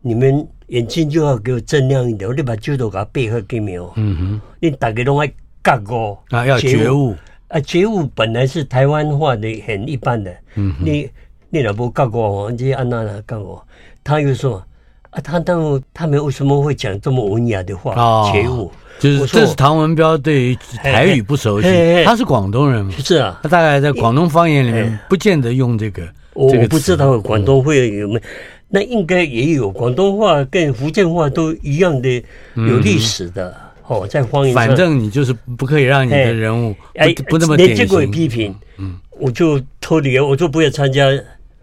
[0.00, 7.16] 你们眼睛就要给我睁亮一点，我得把旧的给他背后给没有。”嗯哼，你大家都爱觉悟啊，要觉悟
[7.48, 10.30] 啊，觉悟本来是台湾话的很一般的。
[10.54, 11.10] 嗯哼，你
[11.50, 13.58] 你老婆觉悟，你安娜来觉悟，
[14.04, 14.64] 他又说。
[15.10, 17.94] 啊，他他们他们为什么会讲这么文雅的话？
[17.94, 21.68] 哦，觉悟，就是这是唐文彪对于台语不熟悉，
[22.04, 26.06] 他是广东人嘛，是啊，他大概在广东方言里面不见得用这个。
[26.34, 28.20] 我不知道广东会有没有，
[28.68, 32.22] 那应该也有广东话跟福建话都一样的
[32.54, 34.54] 有历史的哦，在方言。
[34.54, 36.76] 反正你就是不可以让你的人物
[37.16, 38.54] 不不那么典型。
[38.76, 41.06] 嗯，我就脱离了，我就不要参加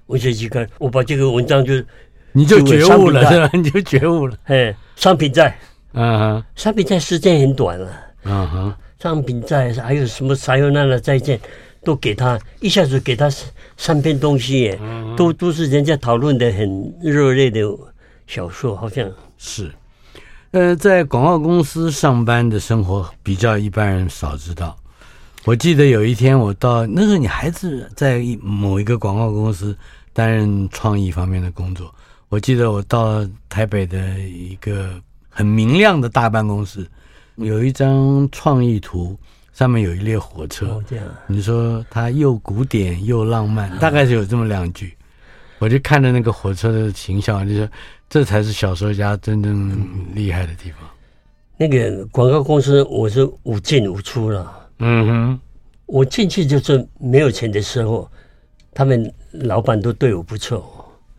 [0.08, 1.74] 文学期刊，我把这个文章就。
[2.36, 3.50] 你就觉悟了是吧？
[3.54, 4.38] 你就觉悟了。
[4.44, 5.58] 哎，商品债，
[5.94, 7.90] 嗯哼，商品债时间很短了。
[8.26, 10.36] 嗯哼，商品债还有什么？
[10.46, 11.40] 还有那的债券，
[11.82, 13.32] 都给他一下子给他
[13.78, 14.80] 三篇东西耶，
[15.16, 17.62] 都都是人家讨论的很热烈的
[18.28, 19.72] 小说，好像是。
[20.52, 24.76] 呃，在广告公司上班的生活比较一般人少知道。
[25.46, 29.78] 我记得有一天我到那时候，你还是在某一个广告公司
[30.12, 31.94] 担任创意方面的工作。
[32.36, 36.86] 我记得我到台北的一个很明亮的大办公室，
[37.36, 39.18] 有一张创意图，
[39.54, 40.68] 上面有一列火车。
[40.68, 41.06] 哦，这样。
[41.28, 44.94] 你说它又古典又浪漫，大概是有这么两句。
[45.60, 47.66] 我就看着那个火车的形象，就说。
[48.10, 49.74] 这才是小说家真正
[50.14, 50.80] 厉害的地方。
[51.56, 54.70] 那个广告公司，我是无进无出了。
[54.80, 55.40] 嗯哼，
[55.86, 58.12] 我进去就是没有钱的时候，
[58.74, 60.75] 他们老板都对我不错。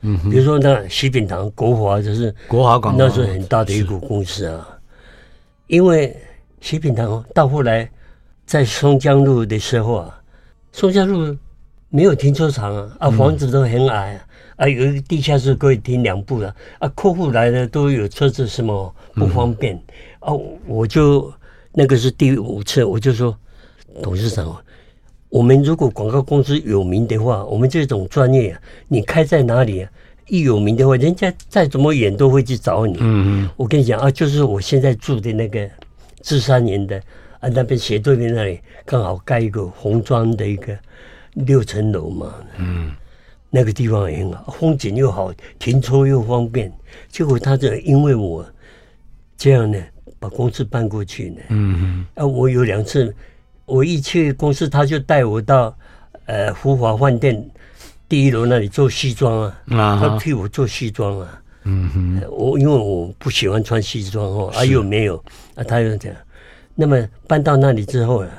[0.09, 4.69] 嗯哼，比如说那西饼堂、国华，就是国华广告，那是很大的一股公司啊。
[5.67, 6.17] 因为
[6.61, 7.91] 西饼堂到后来
[8.47, 10.21] 在松江路的时候啊，
[10.71, 11.37] 松江路
[11.89, 14.23] 没有停车场啊，啊，房子都很矮啊。
[14.57, 19.83] 啊，有一个地下室可以停两部的啊，客户来了都有车子，什么不方便、嗯、
[20.21, 20.33] 啊？
[20.67, 21.31] 我就
[21.73, 23.37] 那个是第五次，我就说
[24.03, 24.57] 董事长，
[25.29, 29.91] 我们如果广告公司有名的话，我们这种专业啊，你开在哪里啊？
[30.29, 32.95] 一有名的话，人家再怎么远都会去找你。
[33.01, 35.69] 嗯嗯，我跟你讲啊，就是我现在住的那个
[36.23, 37.01] 芝山园的
[37.41, 40.77] 啊，那边斜对面那里刚好盖一个红砖的一个
[41.35, 42.35] 六层楼嘛。
[42.59, 42.93] 嗯。
[43.49, 46.71] 那个地方也很好，风景又好，停车又方便。
[47.09, 48.45] 结果他这因为我
[49.37, 49.79] 这样呢，
[50.19, 51.41] 把公司搬过去呢。
[51.51, 52.07] 嗯嗯。
[52.15, 53.15] 啊，我有两次，
[53.67, 55.77] 我一去公司，他就带我到
[56.25, 57.45] 呃福华饭店
[58.09, 59.63] 第一楼那里做西装啊。
[59.71, 59.99] 啊。
[60.01, 61.43] 他替我做西装啊。
[61.65, 62.23] 嗯哼。
[62.31, 65.23] 我因为我不喜欢穿西装哦，啊又没有
[65.55, 66.17] 啊，他又这样。
[66.75, 68.31] 那么搬到那里之后呢，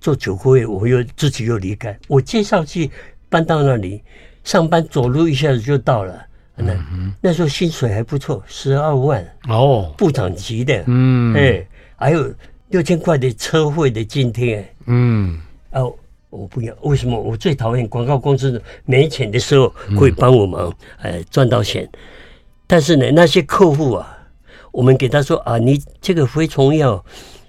[0.00, 1.96] 做九个月，我又自己又离开。
[2.08, 2.90] 我介绍去
[3.28, 4.02] 搬到那里。
[4.44, 6.24] 上班走路一下子就到了，
[6.56, 12.32] 那、嗯、那时候薪水还不错，十二万哦，部长级的，嗯，哎，还有
[12.68, 15.38] 六千块的车费的津贴，嗯，
[15.72, 15.94] 哦，
[16.30, 17.20] 我不要，为什么？
[17.20, 21.88] 我最讨厌广告公司没钱的时候会帮我忙，哎、嗯，赚到钱，
[22.66, 24.18] 但是呢，那些客户啊，
[24.72, 27.04] 我们给他说啊，你这个蛔虫药。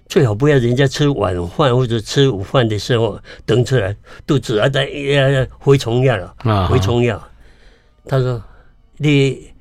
[0.07, 7.23] 最好不要人家吃晚饭或者吃午饭的时候等出来肚子啊在呀蛔虫药了啊蛔虫药。
[8.07, 8.41] 他说
[8.97, 9.51] 你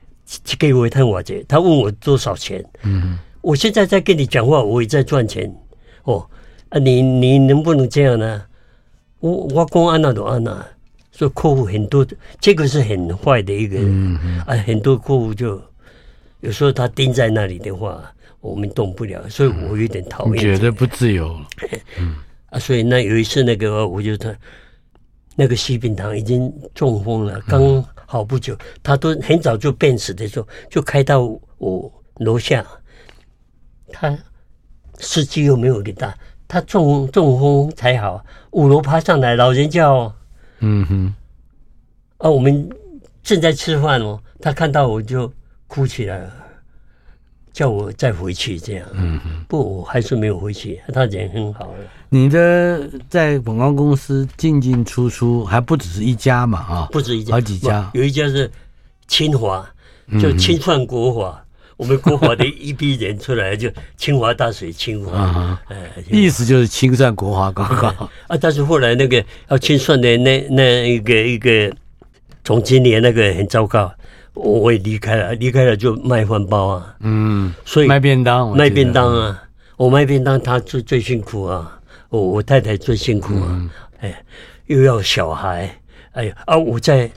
[0.58, 2.64] 给我一趟我这，他问我多少钱？
[2.82, 5.54] 嗯，我现在在跟你讲话，我也在赚钱
[6.04, 6.26] 哦。
[6.68, 8.44] 啊，你你能不能这样呢？
[9.20, 10.66] 我我讲安那都安那，
[11.12, 12.06] 说客户很多，
[12.40, 15.60] 这个是很坏的一个人啊，很多客户就
[16.40, 18.02] 有时候他盯在那里的话。
[18.40, 20.56] 我们动不了，所以我有点讨厌、这个。
[20.56, 21.36] 觉得不自由。
[21.98, 22.14] 嗯
[22.50, 24.32] 啊，所以那有一次那个，我就他
[25.34, 32.64] 那个西饼堂已经中风了，刚好不久，他都很早就病死的时候，就开到我楼下。
[33.92, 34.16] 他
[34.98, 36.14] 司机又没有给他，
[36.46, 40.12] 他中中风才好，五楼爬上来，老人家哦。
[40.60, 41.14] 嗯哼。
[42.18, 42.68] 啊，我们
[43.22, 45.32] 正在吃饭哦，他看到我就
[45.66, 46.32] 哭起来了。
[47.50, 50.80] 叫我再回去这样，嗯哼，不，我还是没有回去。
[50.92, 51.74] 他人很好。
[52.08, 56.60] 你的在广告公司进进出出还不只是一家嘛？
[56.60, 57.90] 啊，不止一家，好几家。
[57.94, 58.48] 有一家是
[59.08, 59.68] 清华，
[60.20, 61.30] 就清算国华。
[61.30, 61.46] 嗯、
[61.78, 65.16] 我们国华的 一批人出来就清华大水，清华。
[65.16, 65.62] 啊，
[66.10, 67.88] 意思就是清算国华高考。
[68.26, 68.36] 啊。
[68.38, 71.72] 但是后来那个要清算的那那一个一个
[72.44, 73.90] 总经理那个很糟糕。
[74.34, 79.42] 我也离开了，离开了就卖饭包啊，嗯，所以卖便当，卖便当啊，
[79.76, 84.24] 我卖便当，他最最辛苦啊，我我太太最辛苦啊，嗯、哎，
[84.66, 85.80] 又要小孩，
[86.12, 87.10] 哎呀啊，我在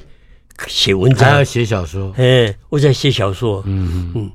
[0.65, 4.12] 写文章，还要写小说，哎，我在写小说，嗯。
[4.15, 4.32] 嗯，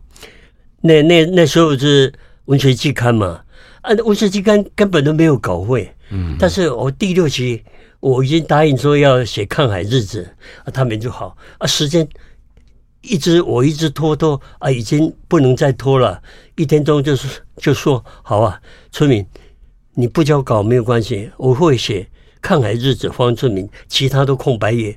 [0.80, 2.12] 那那那时候是
[2.46, 3.42] 文学季刊嘛，
[3.80, 7.62] 啊，文学季刊根本都没有稿费，嗯，但是我第六期
[8.00, 10.22] 我已经答应说要写《抗海日子》，
[10.64, 12.08] 啊，他们就好啊，时间。
[13.02, 16.20] 一直我一直拖拖啊，已经不能再拖了。
[16.56, 18.60] 一天中就是就说好啊，
[18.90, 19.24] 村民，
[19.94, 22.00] 你不交稿没有关系，我会写
[22.40, 24.96] 《看海日子》黄春明，其他都空白页。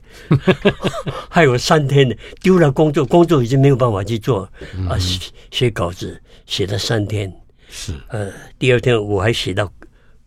[1.29, 4.49] 还有三天呢，丢了工作，工作已经没有办法去做
[4.89, 7.31] 啊，写写稿子写了三天。
[7.69, 9.71] 是呃，第二天我还写到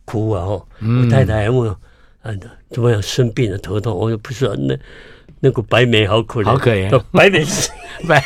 [0.05, 0.45] 哭啊！
[0.45, 1.79] 哦，我太太还问我
[2.23, 2.33] 啊，
[2.71, 3.97] 怎么样生病了头痛？
[3.97, 4.77] 我说不是啊，那。
[5.45, 7.03] 那个白梅好可怜，好可怜。
[7.11, 7.69] 白梅是
[8.07, 8.23] 白，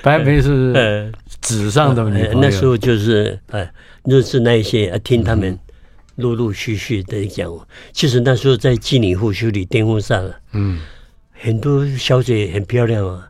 [0.00, 2.04] 白梅是 呃纸上的。
[2.36, 3.68] 那时候就是呃，
[4.04, 5.58] 认识那一些，听他们
[6.18, 7.48] 陆陆续续的讲，
[7.92, 10.80] 其实那时候在机里户修理电风扇了，嗯，
[11.32, 13.28] 很多小姐很漂亮啊。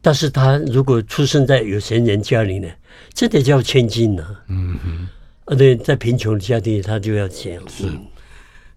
[0.00, 2.68] 但是她如果出生在有钱人家里呢，
[3.14, 4.44] 这得叫千金呢、啊。
[4.48, 5.08] 嗯哼，
[5.46, 7.62] 啊，对，在贫穷的家庭，她就要这样。
[7.68, 7.84] 是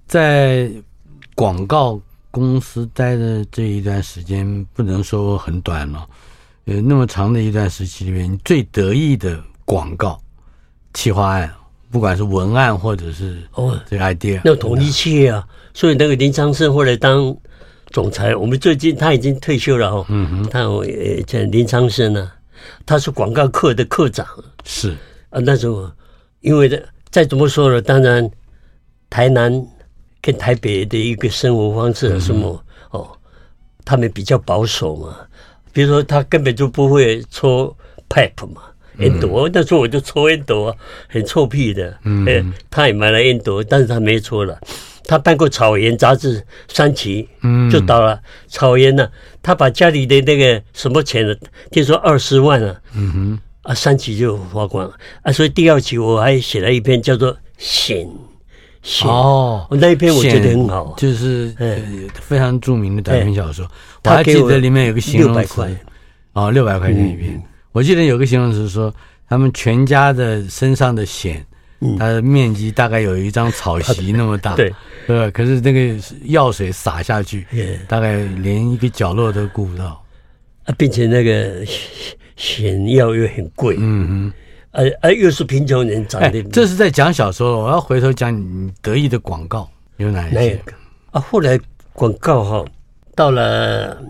[0.08, 0.72] 在
[1.36, 2.00] 广告
[2.32, 6.08] 公司待的这一段时间，不能说很短了。
[6.66, 10.22] 呃，那么长的一段时期里面，你最得意的广告
[10.94, 11.54] 企划案，
[11.96, 17.34] 不管是文案或者是哦这个 idea，、哦、那统一企业啊，所以那个林昌盛后来当。
[17.92, 20.06] 总裁，我们最近他已经退休了哦。
[20.10, 22.30] 嗯哼，他呃叫林昌生呢，
[22.86, 24.28] 他是广告课的课长。
[24.66, 24.94] 是
[25.30, 25.90] 啊，那时候
[26.42, 26.68] 因为
[27.10, 28.30] 再怎么说呢，当然
[29.10, 29.66] 台南
[30.22, 33.18] 跟台北的一个生活方式什么、嗯、哦，
[33.86, 35.16] 他们比较保守嘛。
[35.72, 37.74] 比如说他根本就不会抽
[38.10, 38.64] pipe 嘛，
[39.00, 39.52] 烟斗、嗯。
[39.54, 40.76] 那时候我就抽烟斗啊，
[41.08, 41.98] 很臭屁的。
[42.04, 44.58] 嗯，他也买了烟斗，但是他没抽了。
[45.08, 48.20] 他办过《草原》杂志三期，嗯，就倒了。
[48.48, 49.08] 草原呢，
[49.44, 51.36] 他把家里的那个什么钱呢？
[51.70, 55.32] 听说二十万啊，嗯哼，啊，三期就花光了啊。
[55.32, 58.10] 所以第二期我还写了一篇叫做《险
[58.82, 61.78] 险》哦，那一篇我觉得很好，就是呃
[62.20, 63.68] 非常著名的短篇小说。
[64.06, 65.78] 我还记得里面有个形容词，
[66.34, 67.40] 哦，六百块钱一篇。
[67.76, 68.94] 我记得有个形容词说，
[69.28, 71.46] 他们全家的身上的险。
[72.00, 74.74] 它的面积大概有一张草席那么大， 对，
[75.06, 77.46] 对，可是那个药水洒下去，
[77.88, 80.02] 大概连一个角落都顾不到，
[80.64, 81.64] 啊，并且那个
[82.38, 84.34] 险药又很贵，嗯哼，
[84.72, 86.42] 而而又是贫穷人长的。
[86.44, 90.60] 这是在讲小说，我要回头讲你得意的广告有哪些？
[91.12, 91.60] 啊，后来
[91.94, 92.66] 广告哈，
[93.16, 94.02] 到了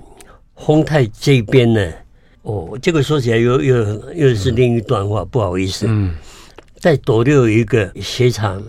[0.56, 1.92] 丰泰这边呢，
[2.46, 6.16] 哦，这个说起来又又又是另一段话，不好意思，嗯。
[6.78, 8.62] 在斗六有一个鞋厂，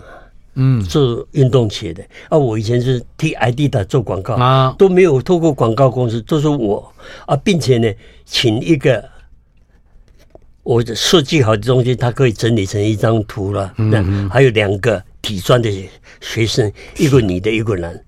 [0.55, 2.37] 嗯，做运动鞋的啊。
[2.37, 6.91] 我以前是替爱迪达做广告啊，都没有透过广告公司，都是我
[7.27, 7.93] 啊，并且呢，
[8.25, 9.07] 请一个
[10.63, 13.71] 我设计好的东西，它可以整理成一张图了。
[13.77, 15.69] 嗯，还有两个体专的
[16.19, 18.03] 学生，一个女的，一个男。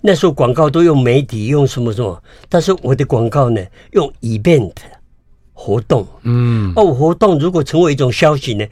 [0.00, 3.62] 那时候广告都用媒体，用什么什么，但是我的广告呢，
[3.92, 4.72] 用 event
[5.64, 6.06] 活动。
[6.22, 8.66] 嗯，哦，活动如果成为一种消息呢？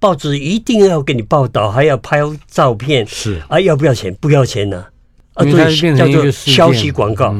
[0.00, 3.40] 报纸一定要给你报道，还要拍照片，是。
[3.48, 4.12] 啊，要不要钱？
[4.20, 4.84] 不要钱呢？
[5.34, 7.34] 啊，对，叫做消息广告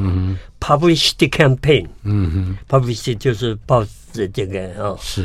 [0.61, 5.25] ，publicity campaign，嗯哼，publicity 就是报纸这个啊，是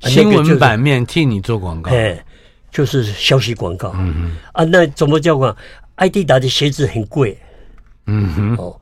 [0.00, 2.22] 新闻版面替你做广告，哎，
[2.70, 5.54] 就是消息广告，嗯哼，啊，那怎么叫广？
[5.94, 7.38] 爱迪达的鞋子很贵，
[8.06, 8.80] 嗯哼，哦，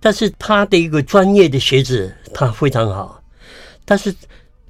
[0.00, 3.22] 但是他的一个专业的鞋子，他非常好，
[3.86, 4.14] 但是。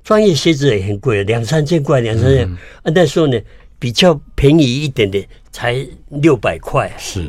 [0.06, 2.48] 专业鞋子也很贵，两三千块，两三千。
[2.48, 3.36] 嗯、啊，那时候呢，
[3.76, 6.88] 比较便宜一点的才六百块。
[6.96, 7.22] 是，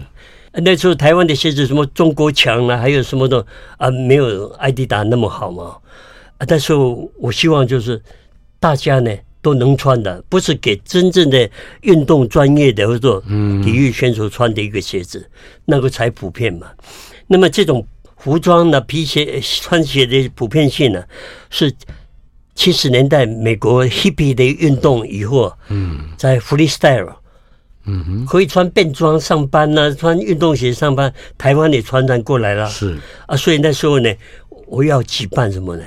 [0.52, 3.44] 啊，那时候台湾的鞋子什么中国强啊，还有什么的
[3.78, 5.76] 啊，没有艾迪达那么好嘛。
[6.38, 6.76] 啊，但是
[7.18, 8.00] 我希望就是
[8.60, 11.50] 大家呢都能穿的，不是给真正的
[11.82, 13.20] 运动专业的或者
[13.64, 15.32] 体育选手穿的一个鞋子，嗯、
[15.66, 16.68] 那个才普遍嘛。
[17.26, 17.84] 那么这种
[18.18, 21.04] 服装呢，皮鞋穿鞋的普遍性呢
[21.50, 21.74] 是。
[22.60, 27.14] 七十年代美国 hippie 的运动以后，嗯，在 freestyle，
[27.86, 34.12] 嗯哼，可以穿便装上班呢、啊，穿运动鞋上班，台湾也传染过来了，是啊，所以那时候呢，
[34.66, 35.84] 我要举办什么呢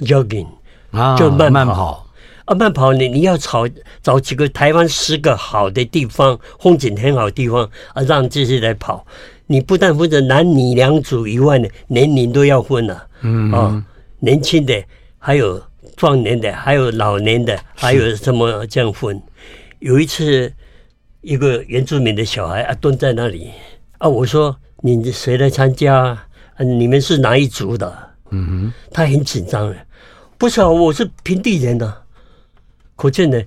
[0.00, 0.48] ？jogging
[0.90, 2.06] 啊，就慢跑，慢跑
[2.46, 3.68] 啊，慢跑你你要找
[4.02, 7.62] 找几个台湾十个好的地方，风景很好的地方
[7.94, 9.06] 啊，让这些来跑。
[9.46, 13.84] 你不但分成男女两组以外呢，年龄都要分了，嗯啊，
[14.20, 14.82] 年轻的
[15.18, 15.62] 还有。
[15.94, 19.22] 壮年的，还有老年的，还有什么这样分？
[19.78, 20.50] 有一次，
[21.20, 23.50] 一个原住民的小孩啊蹲在那里
[23.98, 26.18] 啊，我说：“你谁来参加？
[26.56, 27.94] 啊，你们是哪一族的？”
[28.30, 29.76] 嗯哼，他很紧张的，
[30.38, 31.94] 不是啊，我是平地人呐。
[32.96, 33.40] 可见呢，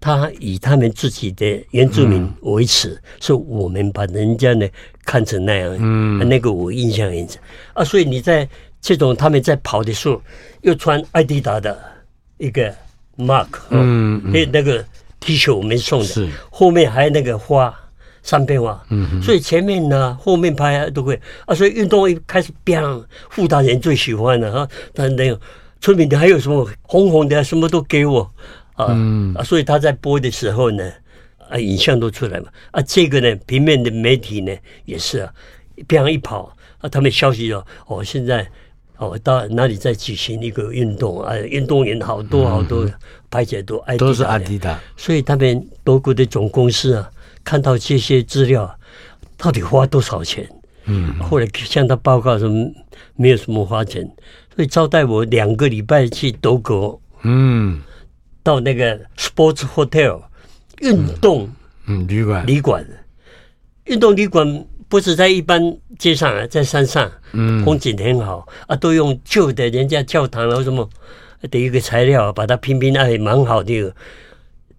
[0.00, 4.66] 他以他们自己的原住民为耻，是我们把人家呢
[5.04, 5.76] 看成那样。
[5.80, 7.40] 嗯，那个我印象很深
[7.74, 8.48] 啊，所以你在。
[8.80, 10.22] 这种他们在跑的时候，
[10.62, 11.76] 又穿艾迪达的
[12.36, 12.72] 一个
[13.16, 14.82] mark，嗯，那那个
[15.18, 16.28] T 恤我们送的，是。
[16.48, 17.74] 后面还有那个花，
[18.22, 22.80] 三片花，嗯哼，所以前面呢，后面拍都会啊，所以运动一开始变，
[23.30, 25.38] 富大人最喜欢的哈，但那个
[25.80, 28.30] 村民的还有什么红红的，什么都给我
[28.78, 30.90] 啊，嗯啊，所以他在播的时候呢，
[31.50, 34.54] 啊，影像都出来嘛，啊，这个呢，平面的媒体呢
[34.84, 35.32] 也是啊，
[35.86, 38.46] 变一跑啊，他们消息哦哦，现在。
[39.00, 41.38] 哦，到哪里在举行一个运动啊？
[41.38, 42.84] 运动员好多好多，
[43.30, 44.76] 拍起来都都是阿迪达。
[44.96, 47.08] 所以他们德国的总公司啊，
[47.44, 48.68] 看到这些资料，
[49.36, 50.44] 到底花多少钱？
[50.86, 52.50] 嗯，后来向他报告说
[53.14, 54.02] 没有什么花钱，
[54.56, 57.80] 所以招待我两个礼拜去德国，嗯，
[58.48, 60.22] 到那个 Sports Hotel
[60.80, 61.46] 运动
[61.86, 62.46] 嗯旅馆。
[62.46, 62.86] 旅馆，
[63.84, 70.88] 运动旅馆不是在一般街上啊，在山上，嗯，风景很好啊，都用旧的人家教堂啊什么
[71.50, 73.92] 的一个材料把它拼拼，哎，蛮好的，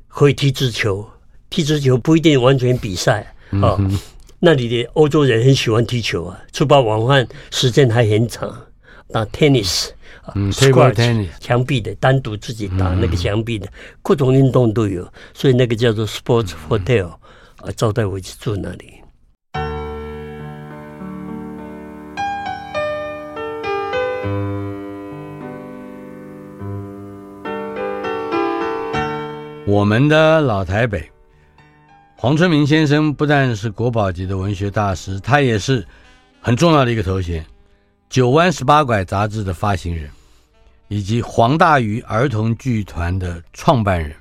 [0.08, 1.08] 可以踢足球，
[1.52, 3.78] 踢足球不一定完全比赛啊。
[4.40, 8.52] 那里的欧洲人很喜欢踢球啊，吃饱晚饭时间还很长，
[9.12, 9.90] 打 tennis
[10.30, 13.68] 啊，squash 墙壁的，单独自己打那个墙壁的，
[14.02, 17.08] 各种运动都有，所以那个叫做 sports hotel
[17.58, 18.94] 啊，招待我去住那里。
[29.66, 31.10] 我们的老台北。
[32.22, 35.88] 黄春明先生不但是国宝级的文学大师，他也是
[36.42, 37.42] 很重要的一个头衔，
[38.10, 40.10] 《九弯十八拐》杂志的发行人，
[40.90, 44.14] 以及黄大鱼儿童剧团的创办人。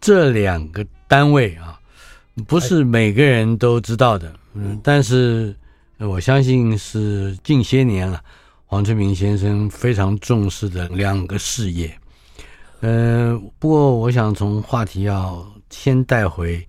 [0.00, 1.78] 这两个单位啊，
[2.48, 4.34] 不是每个人都知道的。
[4.54, 5.54] 嗯，但是
[5.98, 8.20] 我相信是近些年了，
[8.64, 11.94] 黄春明先生非常重视的两个事业。
[12.80, 16.66] 嗯，不过我想从话题要先带回。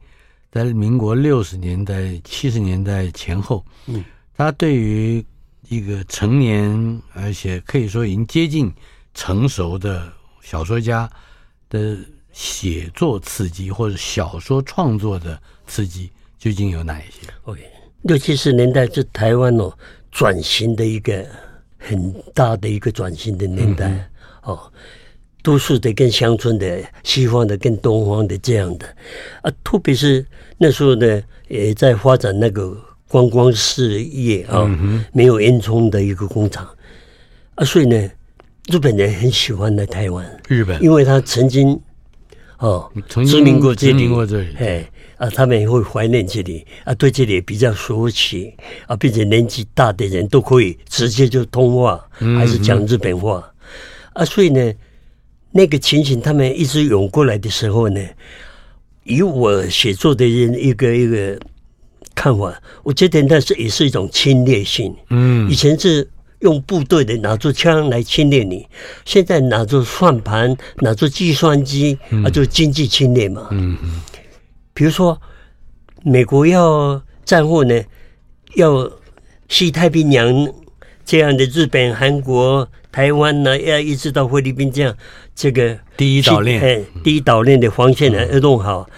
[0.50, 4.04] 在民国六十年代、七十年代前后，嗯，
[4.36, 5.24] 他对于
[5.68, 8.74] 一个成年而且可以说已经接近
[9.18, 10.08] 成熟的
[10.44, 11.10] 小说家
[11.68, 11.98] 的
[12.32, 17.60] 写作刺激，或者小说创作的刺激，究竟有哪一些？OK，
[18.04, 19.74] 六七十年代是台湾哦
[20.12, 21.26] 转型的一个
[21.80, 24.06] 很大的一个转型的年代，嗯、
[24.44, 24.72] 哦。
[25.44, 28.86] 都市的跟乡村的，西方的跟东方的这样的
[29.42, 30.26] 啊，特别是
[30.58, 36.68] 那时候呢，也在发展那个观光事业啊，嗯、没有烟囱的一个工厂
[37.56, 38.10] 啊，所以呢，
[38.68, 40.26] 日本人很喜欢来台湾。
[40.48, 41.80] 日本，因为他曾经
[42.60, 48.54] 哦，曾经殖民过这里，殖民过这里，哎啊，他们也会怀念这里啊，对这里也比较熟悉
[48.86, 52.00] 啊，并且年纪大的人都可以直接就通话，
[52.38, 53.52] 还是讲日本话
[54.14, 54.74] 啊，所以呢。
[55.50, 58.00] 那个情形，他们一直涌过来的时候呢，
[59.06, 61.40] 以我写作的人一个一个
[62.14, 62.54] 看法，
[62.84, 64.94] 我觉得那是也是一种侵略性。
[65.10, 66.08] 嗯，以前是
[66.40, 68.68] 用部队的拿着枪来侵略你，
[69.06, 73.48] 现在拿着算盘、拿着计算机，啊，就经济侵略嘛。
[73.52, 74.02] 嗯嗯，
[74.74, 75.20] 比如说
[76.04, 77.82] 美国要战后呢，
[78.56, 78.90] 要
[79.50, 80.54] 西太平洋
[81.06, 82.68] 这样的日本、韩国。
[82.90, 84.96] 台湾呢，要一直到菲律宾这样，
[85.36, 88.90] 这个第一岛链，哎，第一岛链的防线呢要弄好。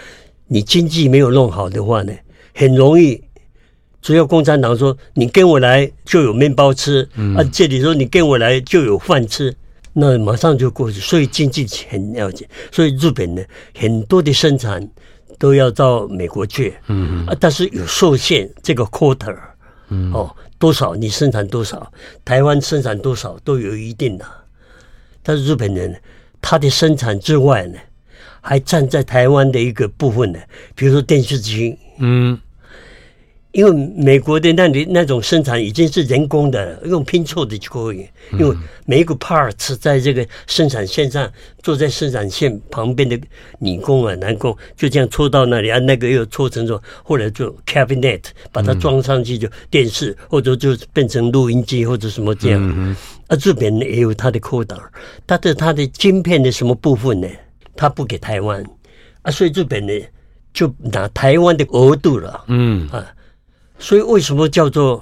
[0.47, 2.13] 你经济没有弄好的话呢，
[2.55, 3.21] 很容易，
[4.01, 9.53] 只要共产党说你跟我来就有面包吃，啊，这里说你跟我来就有饭吃，
[9.93, 10.99] 那马上就过去。
[10.99, 13.43] 所以经济很要紧，所以日本呢，
[13.75, 14.87] 很多的生产
[15.37, 19.37] 都要到美国去，嗯啊，但是有受限，这个 quarter，
[19.89, 20.33] 嗯哦。
[20.57, 21.89] 多少你生产多少，
[22.25, 24.25] 台湾生产多少都有一定的。
[25.23, 25.95] 但是日本人
[26.41, 27.79] 他的生产之外呢，
[28.41, 30.39] 还站在台湾的一个部分呢，
[30.75, 32.37] 比如说电视机，嗯。
[33.51, 38.07] 因为美国的那里那种生产已经是人工的，用拼凑的就可以。
[38.33, 41.27] 因为每一个 parts 在这个生产线上，
[41.63, 43.19] 坐在生产线旁边的
[43.57, 48.21] 女工啊、男工就这样戳到那里啊，那个又戳成说，后来就 cabinet
[48.51, 52.95] 把它装上去，就电视或者就变成录音机或者什么这样。
[53.29, 54.77] 啊，日本也有它的 quota，
[55.25, 57.27] 它的它的晶片的什么部分呢？
[57.75, 58.63] 它不给台湾
[59.23, 59.93] 啊，所以日本呢
[60.53, 62.43] 就拿台湾的额度了。
[62.47, 63.03] 嗯啊。
[63.79, 65.01] 所以为什么叫做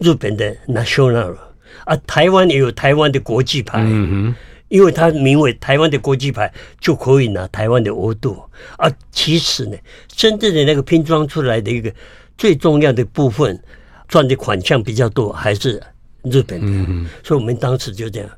[0.00, 1.36] 日本的 national
[1.84, 1.94] 啊？
[2.06, 4.34] 台湾也有台湾的国际牌，嗯哼，
[4.68, 8.42] 因为它名为台湾的国际牌，就可以拿台湾的额度。
[8.78, 9.76] 而其实呢，
[10.08, 11.92] 真正的那个拼装出来的一个
[12.38, 13.62] 最重要的部分，
[14.08, 15.80] 赚的款项比较多，还是
[16.22, 16.66] 日本的。
[16.66, 18.30] 嗯哼，所以我们当时就这样，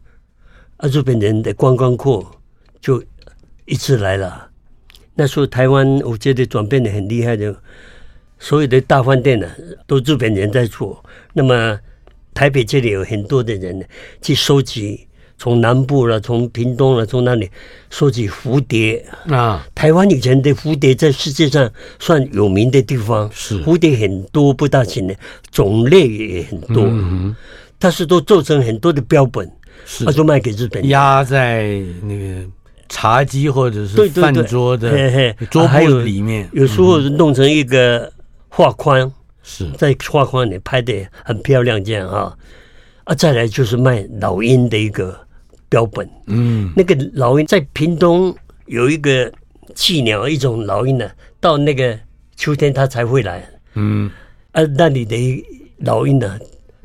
[0.79, 2.25] 啊，日本人的观光客
[2.81, 3.03] 就
[3.65, 4.51] 一直来了。
[5.15, 7.55] 那时候台湾，我觉得转变的很厉害的。
[8.43, 9.49] 所有的大饭店呢，
[9.87, 11.01] 都日本人在做。
[11.33, 11.79] 那么
[12.35, 13.87] 台北这里有很多的人呢，
[14.21, 15.07] 去收集
[15.39, 17.49] 从南部了，从屏东了，从那里
[17.89, 19.07] 收集蝴蝶。
[19.29, 19.65] 啊。
[19.77, 21.71] 台湾以前的蝴蝶在世界上
[22.01, 23.63] 算有名的地方，是。
[23.63, 25.15] 蝴蝶很多，不大型的
[25.53, 26.83] 种类也很多。
[26.85, 27.37] 嗯哼，
[27.79, 29.49] 但是都做成很多的标本，
[29.87, 32.45] 是，他就卖给日本人，压在那个
[32.89, 38.13] 茶几或者是饭桌的桌布里面，有时候弄成一个
[38.55, 39.11] 画框，
[39.43, 39.71] 是。
[39.79, 40.93] 在画框里拍的
[41.25, 42.37] 很漂亮，这样啊。
[43.05, 45.19] 啊，再来就是卖老鹰的一个
[45.71, 46.71] 标本，嗯。
[46.77, 48.35] 那个老鹰在屏东
[48.67, 49.33] 有一个
[49.75, 51.99] 寄鸟，一种老鹰呢，到那个
[52.37, 53.43] 秋天它才会来，
[53.73, 54.11] 嗯。
[54.53, 55.17] 啊，那里的
[55.79, 56.39] 老鹰呢，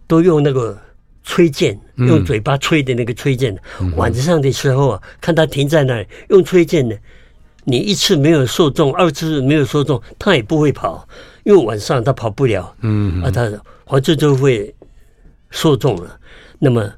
[0.08, 0.80] 都用那个
[1.24, 3.54] 吹箭，用嘴巴吹的那个吹箭。
[3.82, 6.96] 嗯、晚上的时候啊，看它停在那里，用吹箭呢，
[7.70, 11.06] 你一次没有射中，二次没有射中，他也不会跑，
[11.44, 12.74] 因为晚上他跑不了。
[12.80, 13.52] 嗯啊，他
[13.86, 14.74] 反正就会
[15.50, 16.18] 射中了。
[16.60, 16.90] 那么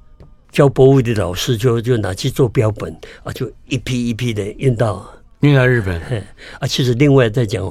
[0.51, 5.99] 教博物的老师就就拿去做标本啊，就一批一批的运到运到日本。
[6.59, 7.65] 啊，其实另外再讲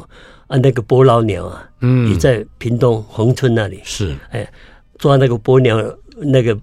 [0.49, 3.81] 啊，那个伯劳鸟啊，嗯，也在屏东恒村那里。
[3.85, 4.51] 是哎，
[4.99, 5.81] 抓那个伯鸟，
[6.17, 6.59] 那个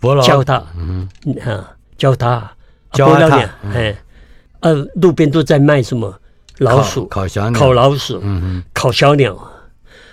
[0.00, 1.08] 伯劳教他，嗯
[1.44, 2.52] 啊，教他，
[2.90, 3.96] 教伯劳鸟它，哎，
[4.60, 6.18] 啊，路边都在卖什么
[6.58, 9.36] 老鼠，烤小鸟，烤老鼠，嗯哼，烤小鸟，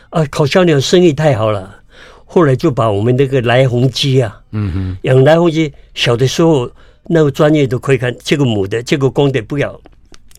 [0.10, 1.80] 啊，烤小鸟生意太好了，
[2.26, 6.70] 后来就把我们那个来鸿鸡啊，嗯哼，养来鸿鸡，小的时候
[7.08, 9.80] 那个专业都可以看，这个母的，这个公的不要，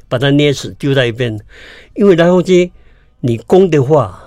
[0.08, 1.38] 把它捏死丢在一边，
[1.94, 2.72] 因为来鸿鸡
[3.20, 4.20] 你公的话。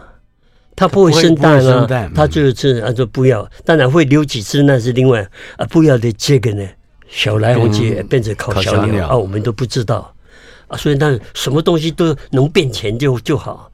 [0.79, 3.49] 它不会生蛋啊，它就是啊，就不要。
[3.65, 5.65] 当然会留几只，那是另外啊。
[5.65, 6.63] 不要的这个呢，
[7.08, 10.14] 小来鸿鸡变成烤小鸟啊，我们都不知道
[10.68, 10.76] 啊。
[10.76, 13.70] 所以那什么东西都能变钱就就好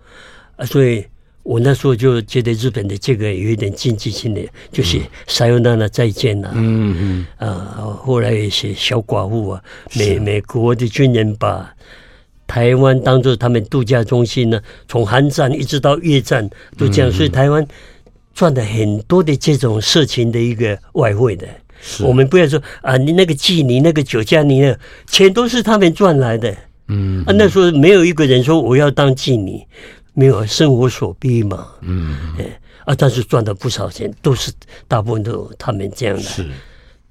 [0.56, 0.64] 啊。
[0.64, 1.04] 所以
[1.42, 7.96] 我那时候就觉得日本的这个有一点经济性的，就是さよなら再见呐，嗯嗯啊。
[8.02, 9.62] 后来一些小寡妇啊，
[9.94, 11.74] 美美国的军人把。
[12.50, 17.68] 台湾当做他们度假中心呢，从韩战一直到越战都这样，所以台湾
[18.32, 21.46] 赚了很多的这种色情的一个外汇的。
[22.01, 24.77] 我们不要说啊，你那个妓女、那个酒家，你那
[25.07, 26.55] 钱都是他们赚来的。
[26.87, 29.65] 嗯啊，那时候没有一个人说我要当妓女，
[30.13, 31.67] 没有生活所逼嘛。
[31.81, 34.51] 嗯，哎啊，但是赚了不少钱，都是
[34.87, 36.21] 大部分都他们这样的。
[36.21, 36.45] 是。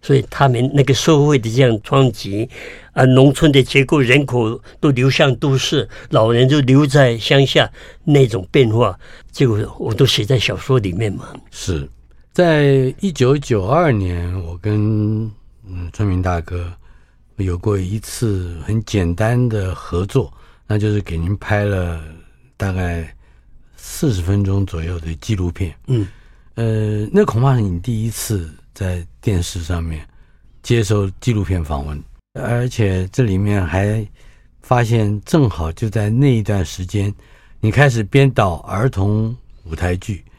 [0.04, 2.50] 所以他们那个社会的这样冲击，
[2.92, 7.70] 啊，农村的结构，人口都流向都市，老人就留在乡下，
[8.02, 8.98] 那种变化，
[9.30, 11.28] 结果我都写在小说里面嘛。
[11.52, 11.88] 是
[12.32, 15.30] 在一九九二年，我跟
[15.68, 16.72] 嗯春明大哥
[17.36, 20.32] 有过一次很简单的合作，
[20.66, 22.02] 那就是给您拍了
[22.56, 23.14] 大概
[23.76, 25.74] 四十分钟左右的纪录片。
[25.88, 26.08] 嗯，
[26.54, 28.50] 呃，那恐怕是你第一次。
[28.74, 30.08] 在电视上面
[30.62, 32.02] 接受纪录片访问，
[32.32, 34.04] 而且这里面还
[34.62, 37.14] 发现，正好就在那一段时间，
[37.60, 40.24] 你开始编导儿童舞台剧《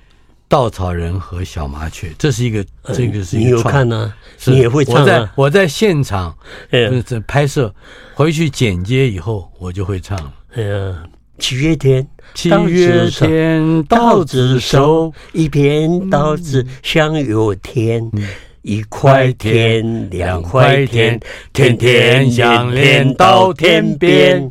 [0.47, 2.63] 稻草人和小麻雀》，这是一个，
[2.93, 4.15] 这个是一个，嗯、你有看呢、啊？
[4.45, 6.35] 你也会唱、啊、我在我在现场，
[6.71, 7.73] 嗯，在拍摄，
[8.13, 10.33] 回去剪接以后，我就会唱了。
[10.55, 10.95] 嗯，
[11.39, 18.27] 七月天，七月天，稻子熟，一片稻子香又甜，嗯、
[18.61, 21.19] 一块田，两块田，
[21.51, 24.49] 天天相连到天边。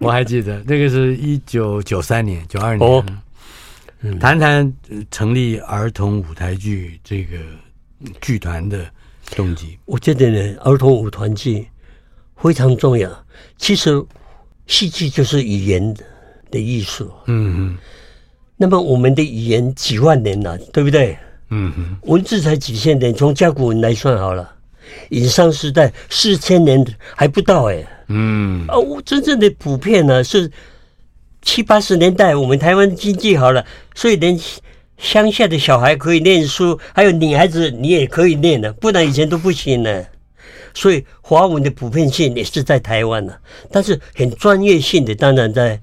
[0.00, 2.90] 我还记得那个是一九九三年、九二年。
[2.90, 3.04] 哦，
[4.18, 4.72] 谈谈
[5.10, 7.38] 成立儿童舞台剧这个
[8.20, 8.84] 剧团的
[9.36, 9.78] 动机。
[9.84, 11.66] 我觉得呢，儿童舞团剧。
[12.42, 13.06] 非常重要。
[13.58, 14.02] 其实，
[14.66, 15.94] 戏剧就是语言
[16.50, 17.12] 的艺术。
[17.26, 17.78] 嗯嗯。
[18.56, 21.18] 那么，我们的语言几万年了，对不对？
[21.50, 21.98] 嗯哼。
[22.04, 24.56] 文字才几千年，从甲骨文来算好了，
[25.08, 26.84] 殷商时代四千年
[27.16, 27.84] 还不到哎。
[28.08, 28.66] 嗯。
[28.66, 30.50] 啊，我真正的普遍呢是
[31.42, 33.64] 七八十年代，我们台湾经济好了，
[33.94, 34.38] 所以连
[34.98, 40.04] 乡下的小孩可以念书，还有女孩子你也可以念的，不然以前都不行呢。
[40.72, 43.32] 所以华文的普遍性也是在台湾呢，
[43.72, 45.80] 但是很专业性的当然在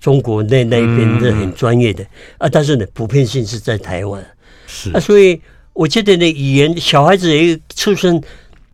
[0.00, 2.02] 中国那那边是很专业的
[2.38, 4.24] 啊，但是呢普遍性是在台湾，
[4.66, 5.38] 是啊，所以
[5.74, 8.22] 我觉得呢语言小孩子也出生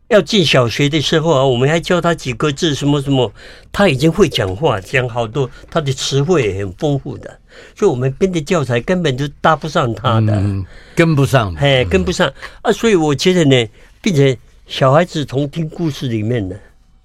[0.08, 3.32] 要进小学的时候啊，我们还教他几个字什么什么，
[3.72, 7.38] 他已经会讲话，讲好多，他的词汇也很丰富的，
[7.74, 12.32] 所以我们编的教材根本就搭不上他的，嗯、跟不上，哎，跟不上
[12.62, 13.68] 啊，所以我觉得呢，
[14.02, 14.36] 并且。
[14.70, 16.54] 小孩子从听故事里面呢，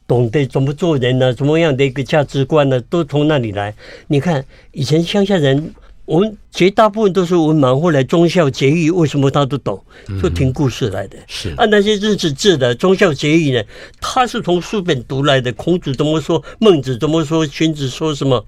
[0.06, 3.74] 懂得怎么做人呢、啊，怎么样的一个价值观呢、啊，都从那里来。
[4.08, 4.44] 你看
[4.74, 5.74] 以前乡下人，
[6.06, 9.82] 我们绝大部分都是文盲，后来忠孝节义为什么他都懂？
[10.22, 11.18] 就听故事来的。
[11.28, 13.64] 是啊，那些认识字的忠孝节义呢，
[14.02, 15.52] 他是从书本读来的。
[15.54, 16.44] 孔子怎么说？
[16.60, 17.46] 孟子怎么说？
[17.46, 18.46] 荀子说什么？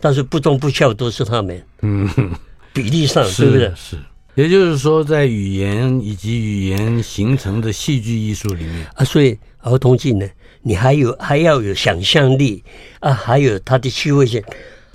[0.00, 1.62] 但是不忠不孝都是他们。
[1.82, 2.08] 嗯，
[2.72, 3.72] 比例上是不是？
[3.74, 3.96] 是。
[4.36, 10.26] 也就是说，在语言以及语言形成的戏剧艺术里面啊，所以儿童剧呢，
[10.62, 12.62] 你还有还要有想象力
[13.00, 14.42] 啊，还有它的趣味性，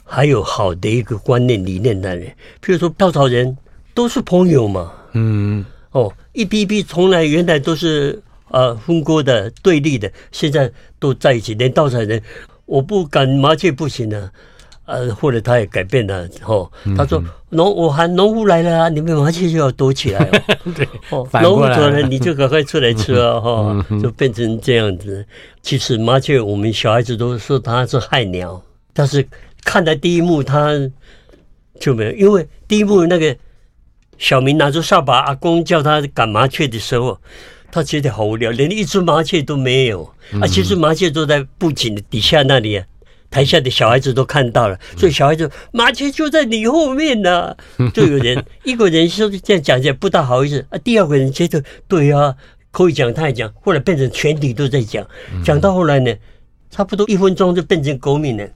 [0.06, 2.28] 还有好的一个观念理念的人，
[2.64, 3.58] 譬如说稻草人
[3.94, 12.22] 都是朋友嘛，嗯，哦，一批批从来原来都是呃分割的对立的，现在都在一起，连稻草人
[12.66, 14.32] 我不赶麻雀不行了。
[14.88, 20.42] 呃，或者他也改变了，哦，他说农我喊农夫来了啊，你们麻雀就要躲起来哦。
[20.78, 25.26] 对，哦，农夫走了，你就赶快出来吃啊， 哈，就变成这样子。
[25.64, 28.62] 其实麻雀，我们小孩子都说它是害鸟，
[28.94, 29.28] 但是
[29.66, 30.72] 看在第一幕，他
[31.78, 33.36] 就没有，因为第一幕那个
[34.18, 37.20] 小明拿着扫把，阿公叫他赶麻雀的时候，
[37.70, 40.10] 他觉得好无聊，连一只麻雀都没有
[40.40, 40.48] 啊。
[40.48, 42.86] 其实麻雀都在布景的底下那里啊。
[43.32, 47.58] 台下的小孩子都看到了，所以小孩子麻雀就在你后面呢、啊。
[47.94, 52.34] 就有人一个人说这样讲起来不大好意思啊，第二个人接着对啊，
[52.72, 55.06] 可以讲他也讲，后来变成全体都在讲，
[55.44, 56.16] 讲到后来呢，
[56.70, 58.48] 差不多一分钟就变成狗命了，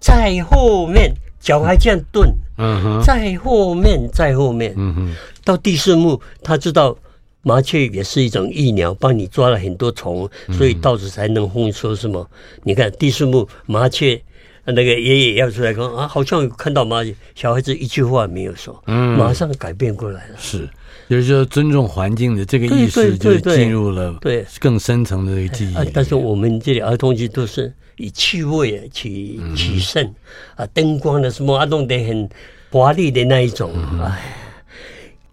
[0.00, 6.96] 在后面脚还这样顿，嗯哼，在后面，在后面，嗯哼，到第四幕他知道。
[7.42, 12.26] 麻雀也是一种疫苗，帮你抓了很多虫，所以稻子才能丰收，是吗？
[12.28, 14.20] 嗯、你看第四幕，麻雀
[14.64, 20.34] 那个爷爷要出来说啊，好像有看到麻雀，小孩子一句话没有说，嗯，马上改变过来了。
[20.36, 20.68] 是，
[21.06, 24.44] 也就是说尊重环境的这个意识，就进入了对。
[24.58, 25.86] 更深层的这个记忆、啊。
[25.94, 30.14] 但是我们这里儿童剧都是以趣味取取胜、嗯、
[30.56, 32.28] 啊，灯光的什么啊，弄得很
[32.70, 34.12] 华丽的那一种，哎、嗯。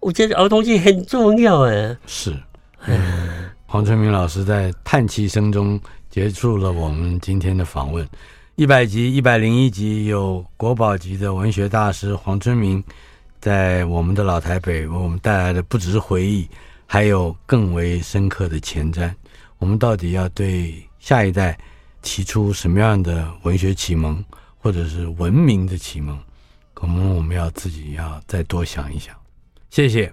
[0.00, 2.34] 我觉得儿童剧很重要哎，是，
[3.64, 8.06] 黄春明老师在叹气声中结束了我们今天的访问。
[8.56, 12.84] 一百集、一百零一集，有国宝级的文学大师黄春明，
[13.40, 16.48] 在我们的老台北为我们带来的不只是回忆，
[16.86, 19.10] 还有更为深刻的前瞻。
[19.58, 21.58] 我们到底要对下一代
[22.04, 24.22] 提出什么样的文学启蒙，
[24.58, 26.16] 或者是文明的启蒙？
[26.74, 29.16] 可能我们要自己要再多想一想。
[29.70, 30.12] 谢谢。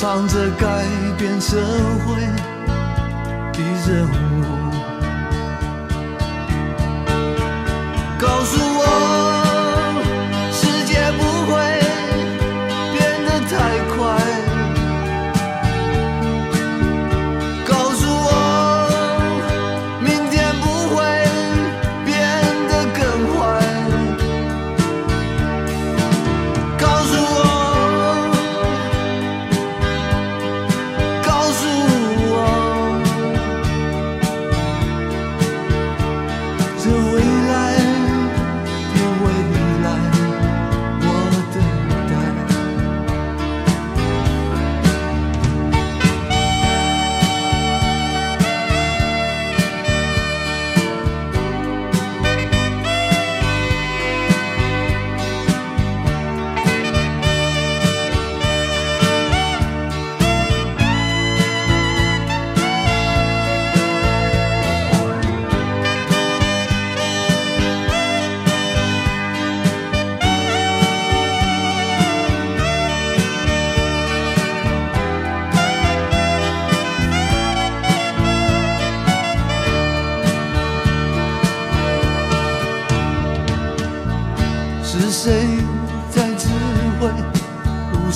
[0.00, 0.86] 唱着改
[1.18, 1.56] 变社
[2.06, 2.20] 会
[3.52, 4.44] 的任务，
[8.16, 9.27] 告诉我。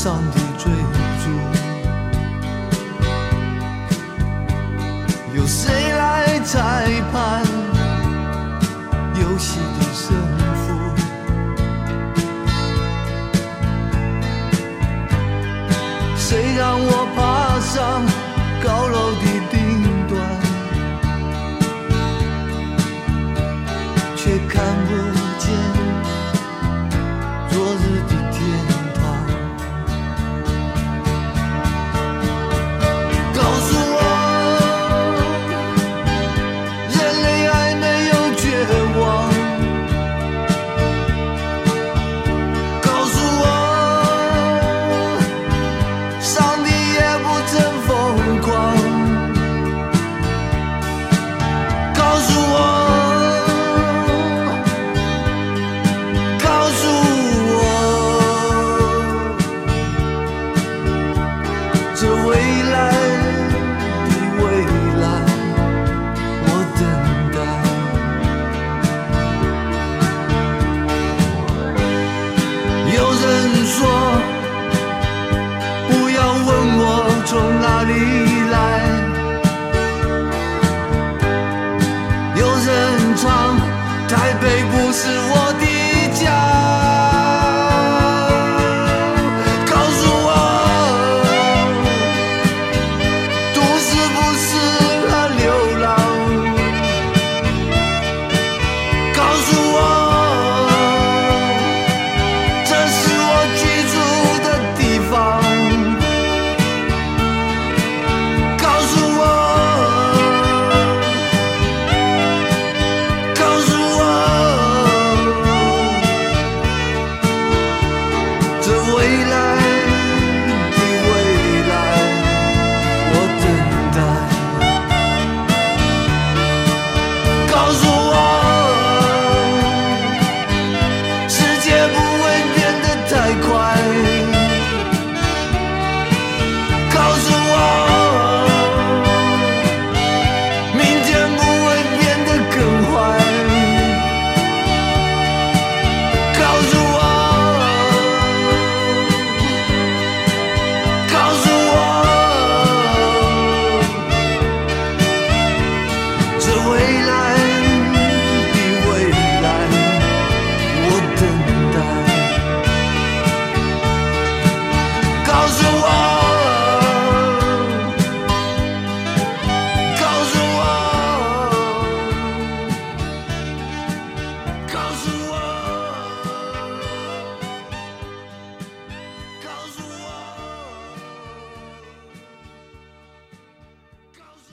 [0.04, 0.41] 路